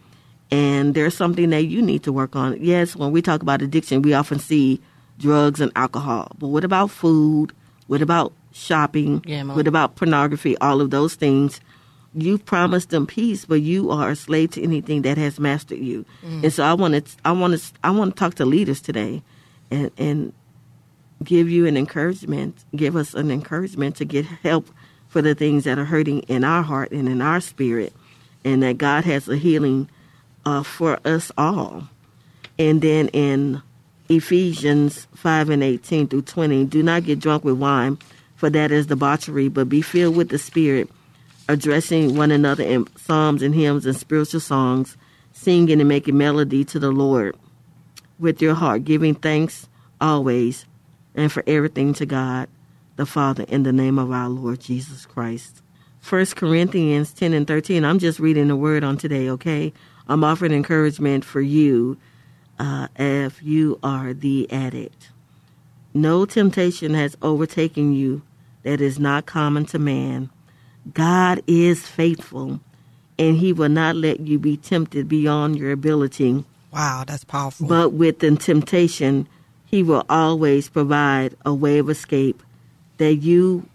and 0.52 0.94
there's 0.94 1.16
something 1.16 1.50
that 1.50 1.66
you 1.66 1.82
need 1.82 2.04
to 2.04 2.14
work 2.14 2.36
on. 2.36 2.58
Yes, 2.62 2.96
when 2.96 3.12
we 3.12 3.22
talk 3.22 3.42
about 3.42 3.62
addiction, 3.62 4.02
we 4.02 4.14
often 4.14 4.40
see 4.40 4.80
drugs 5.18 5.60
and 5.60 5.72
alcohol. 5.76 6.32
But 6.38 6.48
what 6.48 6.64
about 6.64 6.92
food? 6.92 7.54
What 7.88 8.02
about 8.02 8.34
shopping? 8.54 9.24
Yeah, 9.26 9.44
what 9.44 9.68
about 9.68 9.96
pornography? 9.96 10.58
All 10.58 10.80
of 10.80 10.90
those 10.90 11.16
things. 11.16 11.60
You've 12.20 12.46
promised 12.46 12.90
them 12.90 13.06
peace, 13.06 13.46
but 13.46 13.62
you 13.62 13.92
are 13.92 14.10
a 14.10 14.16
slave 14.16 14.52
to 14.52 14.64
anything 14.64 15.04
that 15.04 15.18
has 15.20 15.40
mastered 15.40 15.78
you. 15.78 16.04
And 16.44 16.52
so 16.52 16.64
I 16.64 16.74
want 16.74 16.96
to, 16.96 17.18
I 17.24 17.32
want 17.32 17.60
to, 17.60 17.74
I 17.84 17.92
want 17.92 18.16
to 18.16 18.20
talk 18.20 18.34
to 18.36 18.46
leaders 18.46 18.82
today, 18.82 19.22
and 19.70 19.92
and 19.98 20.34
give 21.24 21.50
you 21.50 21.68
an 21.68 21.78
encouragement, 21.78 22.66
give 22.76 22.96
us 22.96 23.14
an 23.14 23.30
encouragement 23.30 23.96
to 23.98 24.06
get 24.06 24.26
help 24.26 24.68
for 25.10 25.22
the 25.22 25.36
things 25.36 25.64
that 25.66 25.78
are 25.78 25.86
hurting 25.86 26.20
in 26.22 26.44
our 26.44 26.64
heart 26.64 26.92
and 26.92 27.08
in 27.08 27.22
our 27.22 27.40
spirit, 27.40 27.94
and 28.44 28.64
that 28.64 28.78
God 28.78 29.06
has 29.06 29.30
a 29.30 29.38
healing 29.38 29.88
uh, 30.46 30.64
for 30.64 31.00
us 31.06 31.32
all. 31.38 31.88
And 32.58 32.82
then 32.82 33.10
in 33.10 33.62
Ephesians 34.10 35.08
5 35.16 35.50
and 35.50 35.64
18 35.64 36.08
through 36.08 36.24
20, 36.24 36.66
do 36.66 36.82
not 36.82 37.04
get 37.04 37.20
drunk 37.20 37.44
with 37.44 37.58
wine, 37.58 37.98
for 38.36 38.50
that 38.50 38.72
is 38.72 38.88
debauchery, 38.88 39.50
but 39.50 39.70
be 39.70 39.82
filled 39.82 40.16
with 40.16 40.30
the 40.30 40.38
Spirit, 40.38 40.90
addressing 41.48 42.16
one 42.16 42.32
another 42.32 42.64
in 42.64 42.88
psalms 42.98 43.42
and 43.42 43.56
hymns 43.56 43.86
and 43.86 43.96
spiritual 43.96 44.40
songs, 44.40 44.98
singing 45.34 45.80
and 45.80 45.88
making 45.88 46.18
melody 46.18 46.64
to 46.66 46.80
the 46.80 46.92
Lord 46.92 47.36
with 48.20 48.42
your 48.42 48.56
heart, 48.56 48.84
giving 48.84 49.16
thanks 49.16 49.68
always 50.02 50.66
and 51.16 51.32
for 51.32 51.44
everything 51.48 51.94
to 51.96 52.06
God 52.06 52.50
the 52.96 53.06
Father 53.06 53.46
in 53.48 53.64
the 53.64 53.74
name 53.74 54.00
of 54.00 54.12
our 54.12 54.30
Lord 54.30 54.60
Jesus 54.60 55.06
Christ. 55.06 55.62
1 56.08 56.26
Corinthians 56.28 57.14
10 57.14 57.34
and 57.34 57.48
13. 57.48 57.84
I'm 57.84 58.00
just 58.00 58.20
reading 58.20 58.48
the 58.48 58.56
word 58.56 58.84
on 58.84 58.98
today, 58.98 59.30
okay? 59.30 59.74
I'm 60.08 60.24
offering 60.24 60.52
encouragement 60.52 61.26
for 61.26 61.42
you 61.42 61.98
uh, 62.60 62.88
if 62.96 63.44
you 63.44 63.80
are 63.84 64.14
the 64.14 64.52
addict. 64.52 65.10
No 65.94 66.26
temptation 66.26 66.94
has 66.94 67.18
overtaken 67.22 67.94
you 67.94 68.22
that 68.64 68.82
is 68.82 69.00
not 69.00 69.26
common 69.26 69.66
to 69.68 69.80
man. 69.80 70.30
God 70.94 71.42
is 71.48 71.86
faithful, 71.86 72.60
and 73.18 73.38
he 73.38 73.54
will 73.54 73.70
not 73.70 73.96
let 73.96 74.20
you 74.20 74.38
be 74.40 74.58
tempted 74.58 75.08
beyond 75.10 75.58
your 75.58 75.72
ability. 75.72 76.46
Wow, 76.72 77.04
that's 77.08 77.24
powerful. 77.24 77.68
But 77.68 77.94
with 77.94 78.20
the 78.20 78.36
temptation, 78.36 79.28
he 79.66 79.84
will 79.84 80.06
always 80.10 80.70
provide 80.70 81.36
a 81.46 81.54
way 81.54 81.80
of 81.80 81.90
escape 81.90 82.44
that 82.98 83.16
you 83.16 83.68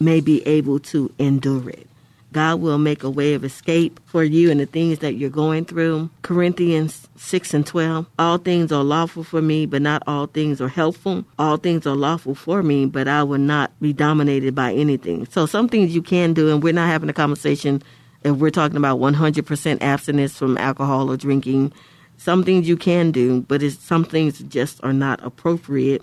may 0.00 0.20
be 0.20 0.46
able 0.46 0.78
to 0.78 1.12
endure 1.18 1.70
it. 1.70 1.89
God 2.32 2.60
will 2.60 2.78
make 2.78 3.02
a 3.02 3.10
way 3.10 3.34
of 3.34 3.44
escape 3.44 3.98
for 4.06 4.22
you 4.22 4.50
and 4.50 4.60
the 4.60 4.66
things 4.66 5.00
that 5.00 5.14
you're 5.14 5.30
going 5.30 5.64
through. 5.64 6.10
Corinthians 6.22 7.08
6 7.16 7.54
and 7.54 7.66
12. 7.66 8.06
All 8.18 8.38
things 8.38 8.70
are 8.70 8.84
lawful 8.84 9.24
for 9.24 9.42
me, 9.42 9.66
but 9.66 9.82
not 9.82 10.02
all 10.06 10.26
things 10.26 10.60
are 10.60 10.68
helpful. 10.68 11.24
All 11.38 11.56
things 11.56 11.86
are 11.86 11.96
lawful 11.96 12.36
for 12.36 12.62
me, 12.62 12.86
but 12.86 13.08
I 13.08 13.24
will 13.24 13.38
not 13.38 13.72
be 13.80 13.92
dominated 13.92 14.54
by 14.54 14.72
anything. 14.72 15.26
So, 15.26 15.46
some 15.46 15.68
things 15.68 15.94
you 15.94 16.02
can 16.02 16.32
do, 16.32 16.52
and 16.52 16.62
we're 16.62 16.72
not 16.72 16.88
having 16.88 17.08
a 17.08 17.14
conversation 17.14 17.82
if 18.22 18.36
we're 18.36 18.50
talking 18.50 18.76
about 18.76 19.00
100% 19.00 19.82
abstinence 19.82 20.36
from 20.36 20.56
alcohol 20.58 21.10
or 21.10 21.16
drinking. 21.16 21.72
Some 22.16 22.44
things 22.44 22.68
you 22.68 22.76
can 22.76 23.10
do, 23.10 23.40
but 23.42 23.62
it's, 23.62 23.78
some 23.78 24.04
things 24.04 24.40
just 24.40 24.78
are 24.84 24.92
not 24.92 25.24
appropriate. 25.24 26.02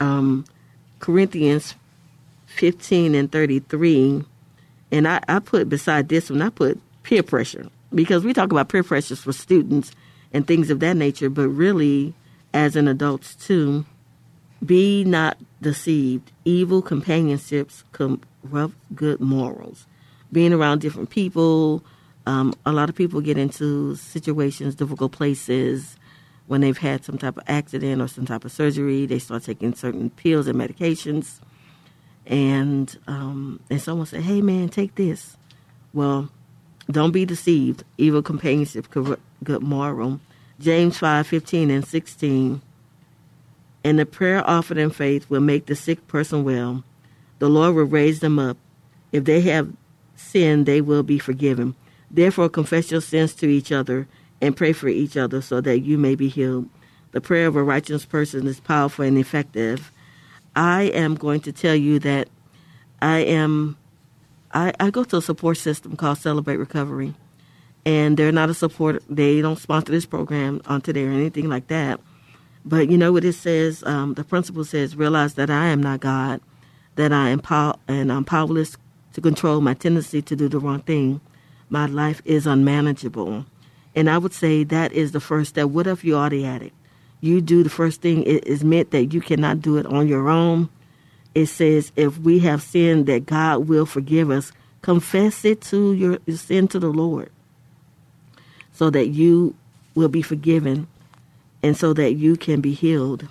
Um, 0.00 0.44
Corinthians 1.00 1.74
15 2.46 3.14
and 3.14 3.30
33 3.30 4.24
and 4.90 5.06
I, 5.06 5.20
I 5.28 5.38
put 5.38 5.68
beside 5.68 6.08
this 6.08 6.30
one, 6.30 6.42
I 6.42 6.50
put 6.50 6.80
peer 7.02 7.22
pressure 7.22 7.68
because 7.94 8.24
we 8.24 8.32
talk 8.32 8.50
about 8.50 8.68
peer 8.68 8.82
pressures 8.82 9.20
for 9.20 9.32
students 9.32 9.92
and 10.32 10.46
things 10.46 10.70
of 10.70 10.80
that 10.80 10.96
nature, 10.96 11.30
but 11.30 11.48
really, 11.48 12.14
as 12.52 12.76
an 12.76 12.88
adults 12.88 13.34
too, 13.34 13.84
be 14.64 15.04
not 15.04 15.38
deceived. 15.62 16.32
Evil 16.44 16.82
companionships 16.82 17.84
corrupt 17.92 18.74
good 18.94 19.20
morals. 19.20 19.86
Being 20.32 20.52
around 20.52 20.80
different 20.80 21.10
people, 21.10 21.82
um, 22.26 22.52
a 22.66 22.72
lot 22.72 22.88
of 22.88 22.94
people 22.94 23.20
get 23.20 23.38
into 23.38 23.96
situations, 23.96 24.74
difficult 24.74 25.12
places 25.12 25.96
when 26.46 26.60
they've 26.60 26.76
had 26.76 27.04
some 27.04 27.16
type 27.16 27.36
of 27.36 27.44
accident 27.46 28.02
or 28.02 28.08
some 28.08 28.26
type 28.26 28.44
of 28.44 28.52
surgery. 28.52 29.06
They 29.06 29.18
start 29.18 29.44
taking 29.44 29.74
certain 29.74 30.10
pills 30.10 30.46
and 30.46 30.58
medications 30.58 31.40
and 32.28 32.96
um, 33.06 33.60
and 33.70 33.80
someone 33.80 34.06
said, 34.06 34.22
"Hey, 34.22 34.40
man, 34.42 34.68
take 34.68 34.94
this." 34.94 35.36
Well, 35.92 36.28
don't 36.90 37.12
be 37.12 37.24
deceived. 37.24 37.82
Evil 37.96 38.22
companionship 38.22 38.90
corrupt 38.90 39.22
good 39.42 39.62
moral. 39.62 40.20
James 40.60 40.98
five 40.98 41.26
fifteen 41.26 41.70
and 41.70 41.86
sixteen. 41.86 42.60
And 43.84 43.98
the 43.98 44.06
prayer 44.06 44.48
offered 44.48 44.76
in 44.76 44.90
faith 44.90 45.30
will 45.30 45.40
make 45.40 45.66
the 45.66 45.74
sick 45.74 46.06
person 46.08 46.44
well. 46.44 46.84
The 47.38 47.48
Lord 47.48 47.74
will 47.74 47.84
raise 47.84 48.20
them 48.20 48.38
up. 48.38 48.58
If 49.12 49.24
they 49.24 49.40
have 49.42 49.72
sinned, 50.16 50.66
they 50.66 50.80
will 50.80 51.02
be 51.02 51.18
forgiven. 51.18 51.74
Therefore, 52.10 52.48
confess 52.48 52.90
your 52.90 53.00
sins 53.00 53.34
to 53.36 53.46
each 53.46 53.72
other 53.72 54.08
and 54.40 54.56
pray 54.56 54.72
for 54.72 54.88
each 54.88 55.16
other 55.16 55.40
so 55.40 55.60
that 55.60 55.80
you 55.80 55.96
may 55.96 56.14
be 56.14 56.28
healed. 56.28 56.68
The 57.12 57.20
prayer 57.20 57.46
of 57.46 57.56
a 57.56 57.62
righteous 57.62 58.04
person 58.04 58.46
is 58.46 58.60
powerful 58.60 59.04
and 59.04 59.16
effective. 59.16 59.90
I 60.58 60.84
am 60.86 61.14
going 61.14 61.38
to 61.42 61.52
tell 61.52 61.76
you 61.76 62.00
that 62.00 62.28
I 63.00 63.18
am 63.20 63.76
I, 64.52 64.72
I 64.80 64.90
go 64.90 65.04
to 65.04 65.18
a 65.18 65.22
support 65.22 65.56
system 65.56 65.96
called 65.96 66.18
Celebrate 66.18 66.56
Recovery. 66.56 67.14
And 67.86 68.16
they're 68.16 68.32
not 68.32 68.50
a 68.50 68.54
support 68.54 69.04
they 69.08 69.40
don't 69.40 69.58
sponsor 69.58 69.92
this 69.92 70.04
program 70.04 70.60
on 70.66 70.80
today 70.80 71.04
or 71.04 71.10
anything 71.10 71.48
like 71.48 71.68
that. 71.68 72.00
But 72.64 72.90
you 72.90 72.98
know 72.98 73.12
what 73.12 73.24
it 73.24 73.34
says? 73.34 73.84
Um, 73.84 74.14
the 74.14 74.24
principle 74.24 74.64
says, 74.64 74.96
realize 74.96 75.34
that 75.34 75.48
I 75.48 75.66
am 75.66 75.80
not 75.80 76.00
God, 76.00 76.40
that 76.96 77.12
I 77.12 77.28
am 77.28 77.38
pow- 77.38 77.78
and 77.86 78.10
I'm 78.10 78.24
powerless 78.24 78.76
to 79.12 79.20
control 79.20 79.60
my 79.60 79.74
tendency 79.74 80.22
to 80.22 80.34
do 80.34 80.48
the 80.48 80.58
wrong 80.58 80.80
thing. 80.80 81.20
My 81.70 81.86
life 81.86 82.20
is 82.24 82.48
unmanageable. 82.48 83.46
And 83.94 84.10
I 84.10 84.18
would 84.18 84.34
say 84.34 84.64
that 84.64 84.92
is 84.92 85.12
the 85.12 85.20
first 85.20 85.50
step. 85.50 85.68
What 85.68 85.86
if 85.86 86.02
you 86.04 86.16
are 86.16 86.28
the 86.28 86.44
addict? 86.44 86.74
You 87.20 87.40
do 87.40 87.62
the 87.62 87.70
first 87.70 88.00
thing 88.00 88.22
it 88.24 88.46
is 88.46 88.64
meant 88.64 88.90
that 88.90 89.06
you 89.06 89.20
cannot 89.20 89.60
do 89.60 89.76
it 89.76 89.86
on 89.86 90.08
your 90.08 90.28
own 90.28 90.68
it 91.34 91.46
says 91.46 91.92
if 91.96 92.18
we 92.18 92.38
have 92.38 92.62
sinned 92.62 93.06
that 93.06 93.26
god 93.26 93.68
will 93.68 93.86
forgive 93.86 94.30
us 94.30 94.52
confess 94.82 95.44
it 95.44 95.60
to 95.60 95.92
your 95.92 96.18
sin 96.34 96.68
to 96.68 96.78
the 96.78 96.88
lord 96.88 97.30
so 98.72 98.90
that 98.90 99.08
you 99.08 99.54
will 99.94 100.08
be 100.08 100.22
forgiven 100.22 100.86
and 101.62 101.76
so 101.76 101.92
that 101.92 102.12
you 102.14 102.36
can 102.36 102.60
be 102.60 102.72
healed 102.72 103.28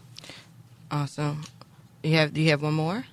awesome. 0.92 1.44
You 2.04 2.16
have? 2.16 2.34
Do 2.34 2.42
you 2.42 2.50
have 2.52 2.62
one 2.62 2.76
more, 2.76 3.06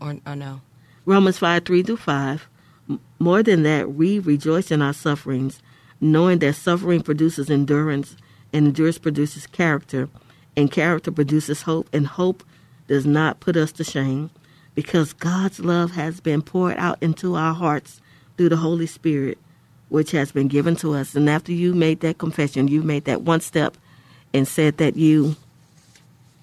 or, 0.00 0.16
or 0.26 0.36
no? 0.36 0.60
romans 1.08 1.38
5 1.38 1.64
3 1.64 1.82
through 1.82 1.96
5 1.96 2.48
more 3.18 3.42
than 3.42 3.62
that 3.62 3.94
we 3.94 4.18
rejoice 4.18 4.70
in 4.70 4.82
our 4.82 4.92
sufferings 4.92 5.62
knowing 6.02 6.38
that 6.40 6.52
suffering 6.52 7.00
produces 7.00 7.48
endurance 7.48 8.14
and 8.52 8.66
endurance 8.66 8.98
produces 8.98 9.46
character, 9.46 10.08
and 10.56 10.70
character 10.70 11.10
produces 11.10 11.62
hope, 11.62 11.88
and 11.92 12.06
hope 12.06 12.42
does 12.86 13.06
not 13.06 13.40
put 13.40 13.56
us 13.56 13.72
to 13.72 13.84
shame 13.84 14.30
because 14.74 15.12
God's 15.12 15.60
love 15.60 15.92
has 15.92 16.20
been 16.20 16.42
poured 16.42 16.76
out 16.76 17.02
into 17.02 17.34
our 17.34 17.54
hearts 17.54 18.00
through 18.36 18.48
the 18.48 18.56
Holy 18.56 18.86
Spirit, 18.86 19.38
which 19.88 20.12
has 20.12 20.32
been 20.32 20.48
given 20.48 20.76
to 20.76 20.94
us. 20.94 21.14
And 21.14 21.28
after 21.28 21.52
you 21.52 21.74
made 21.74 22.00
that 22.00 22.18
confession, 22.18 22.68
you 22.68 22.82
made 22.82 23.04
that 23.06 23.22
one 23.22 23.40
step 23.40 23.76
and 24.32 24.46
said 24.46 24.76
that 24.78 24.96
you 24.96 25.36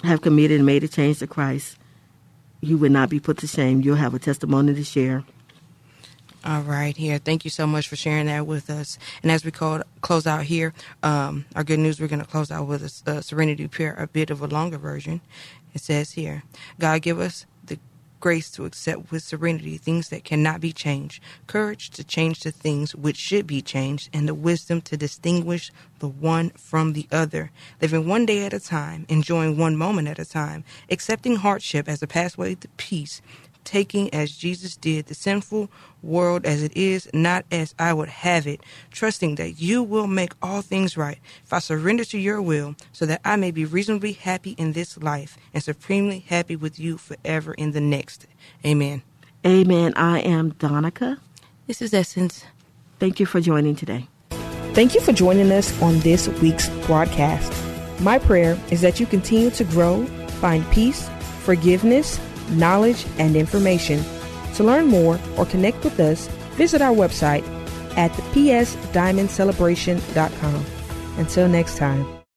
have 0.04 0.22
committed 0.22 0.58
and 0.58 0.66
made 0.66 0.84
a 0.84 0.88
change 0.88 1.20
to 1.20 1.28
Christ, 1.28 1.78
you 2.62 2.78
would 2.78 2.92
not 2.92 3.10
be 3.10 3.20
put 3.20 3.38
to 3.40 3.48
shame. 3.48 3.82
You'll 3.82 3.96
have 3.96 4.14
a 4.14 4.20
testimony 4.20 4.74
to 4.74 4.84
share. 4.84 5.24
All 6.46 6.64
right, 6.64 6.98
here. 6.98 7.20
Thank 7.20 7.46
you 7.46 7.52
so 7.52 7.68
much 7.68 7.88
for 7.88 7.98
sharing 7.98 8.28
that 8.28 8.48
with 8.48 8.70
us. 8.70 9.00
And 9.24 9.32
as 9.32 9.46
we 9.46 9.52
call, 9.52 9.82
close 10.02 10.28
out 10.28 10.46
here, 10.46 10.74
um, 11.04 11.46
our 11.56 11.64
good 11.64 11.80
news, 11.80 12.02
we're 12.02 12.10
going 12.10 12.22
to 12.22 12.28
close 12.28 12.52
out 12.52 12.68
with 12.68 12.84
a, 13.08 13.12
a 13.12 13.24
serenity 13.24 13.70
prayer, 13.70 13.96
a 13.98 14.08
bit 14.08 14.32
of 14.32 14.42
a 14.42 14.48
longer 14.48 14.80
version. 14.80 15.22
It 15.76 15.82
says 15.82 16.14
here, 16.14 16.44
God 16.80 17.04
give 17.04 17.22
us 17.22 17.46
the 17.66 17.80
grace 18.22 18.52
to 18.54 18.66
accept 18.66 19.12
with 19.12 19.24
serenity 19.24 19.78
things 19.78 20.10
that 20.10 20.26
cannot 20.26 20.62
be 20.62 20.74
changed, 20.74 21.24
courage 21.48 21.92
to 21.92 22.04
change 22.04 22.42
the 22.42 22.52
things 22.52 22.96
which 22.96 23.18
should 23.18 23.48
be 23.48 23.62
changed, 23.62 24.10
and 24.14 24.28
the 24.28 24.36
wisdom 24.36 24.82
to 24.82 24.98
distinguish 24.98 25.72
the 26.00 26.10
one 26.10 26.50
from 26.52 26.94
the 26.94 27.08
other, 27.12 27.52
living 27.82 28.08
one 28.08 28.26
day 28.26 28.46
at 28.46 28.54
a 28.54 28.60
time, 28.60 29.06
enjoying 29.10 29.58
one 29.58 29.78
moment 29.78 30.10
at 30.10 30.20
a 30.20 30.26
time, 30.26 30.64
accepting 30.92 31.38
hardship 31.38 31.88
as 31.90 32.04
a 32.04 32.08
pathway 32.08 32.56
to 32.56 32.68
peace, 32.78 33.22
taking 33.66 34.14
as 34.14 34.36
Jesus 34.36 34.78
did 34.78 35.08
the 35.08 35.16
sinful 35.16 35.70
world 36.02 36.46
as 36.46 36.64
it 36.64 36.76
is, 36.78 37.10
not 37.14 37.46
as 37.52 37.76
I 37.78 37.94
would 37.94 38.10
have 38.10 38.48
it, 38.48 38.62
trusting 38.92 39.36
that 39.36 39.60
you 39.60 39.84
will 39.84 40.08
make 40.08 40.34
all 40.42 40.62
things 40.62 40.96
right 40.96 41.20
if 41.44 41.52
I 41.52 41.60
surrender 41.60 42.06
to 42.06 42.18
your 42.18 42.42
will 42.42 42.76
so 42.94 43.06
that 43.06 43.22
I 43.26 43.36
may 43.36 43.52
be 43.52 43.66
reasonably 43.66 44.14
happy 44.14 44.52
in 44.52 44.74
this 44.74 44.98
life 44.98 45.38
and 45.54 45.62
supremely 45.62 46.20
happy 46.20 46.56
with 46.56 46.80
you 46.80 46.98
forever 46.98 47.54
in 47.54 47.72
the 47.72 47.82
next. 47.82 48.28
Amen. 48.66 49.02
Amen. 49.46 49.94
I 49.96 50.20
am 50.20 50.52
Donica. 50.52 51.20
This 51.68 51.82
is 51.82 51.94
Essence. 51.94 52.46
Thank 53.00 53.20
you 53.20 53.26
for 53.26 53.42
joining 53.42 53.76
today. 53.76 54.08
Thank 54.74 54.94
you 54.94 55.02
for 55.02 55.14
joining 55.14 55.52
us 55.52 55.82
on 55.82 56.00
this 56.00 56.28
week's 56.28 56.70
broadcast. 56.86 57.52
My 58.02 58.20
prayer 58.20 58.60
is 58.72 58.82
that 58.82 59.00
you 59.00 59.06
continue 59.06 59.50
to 59.52 59.64
grow, 59.64 60.06
find 60.42 60.70
peace, 60.72 61.10
forgiveness, 61.44 62.20
knowledge, 62.52 63.06
and 63.18 63.36
information. 63.36 64.06
To 64.56 64.64
learn 64.64 64.88
more 64.88 65.20
or 65.38 65.46
connect 65.46 65.84
with 65.84 66.00
us, 66.00 66.28
visit 66.56 66.82
our 66.82 66.96
website 66.96 67.46
at 67.98 68.14
the 68.14 68.22
psdiamondcelebration.com. 68.22 70.66
Until 71.18 71.48
next 71.48 71.78
time. 71.78 72.15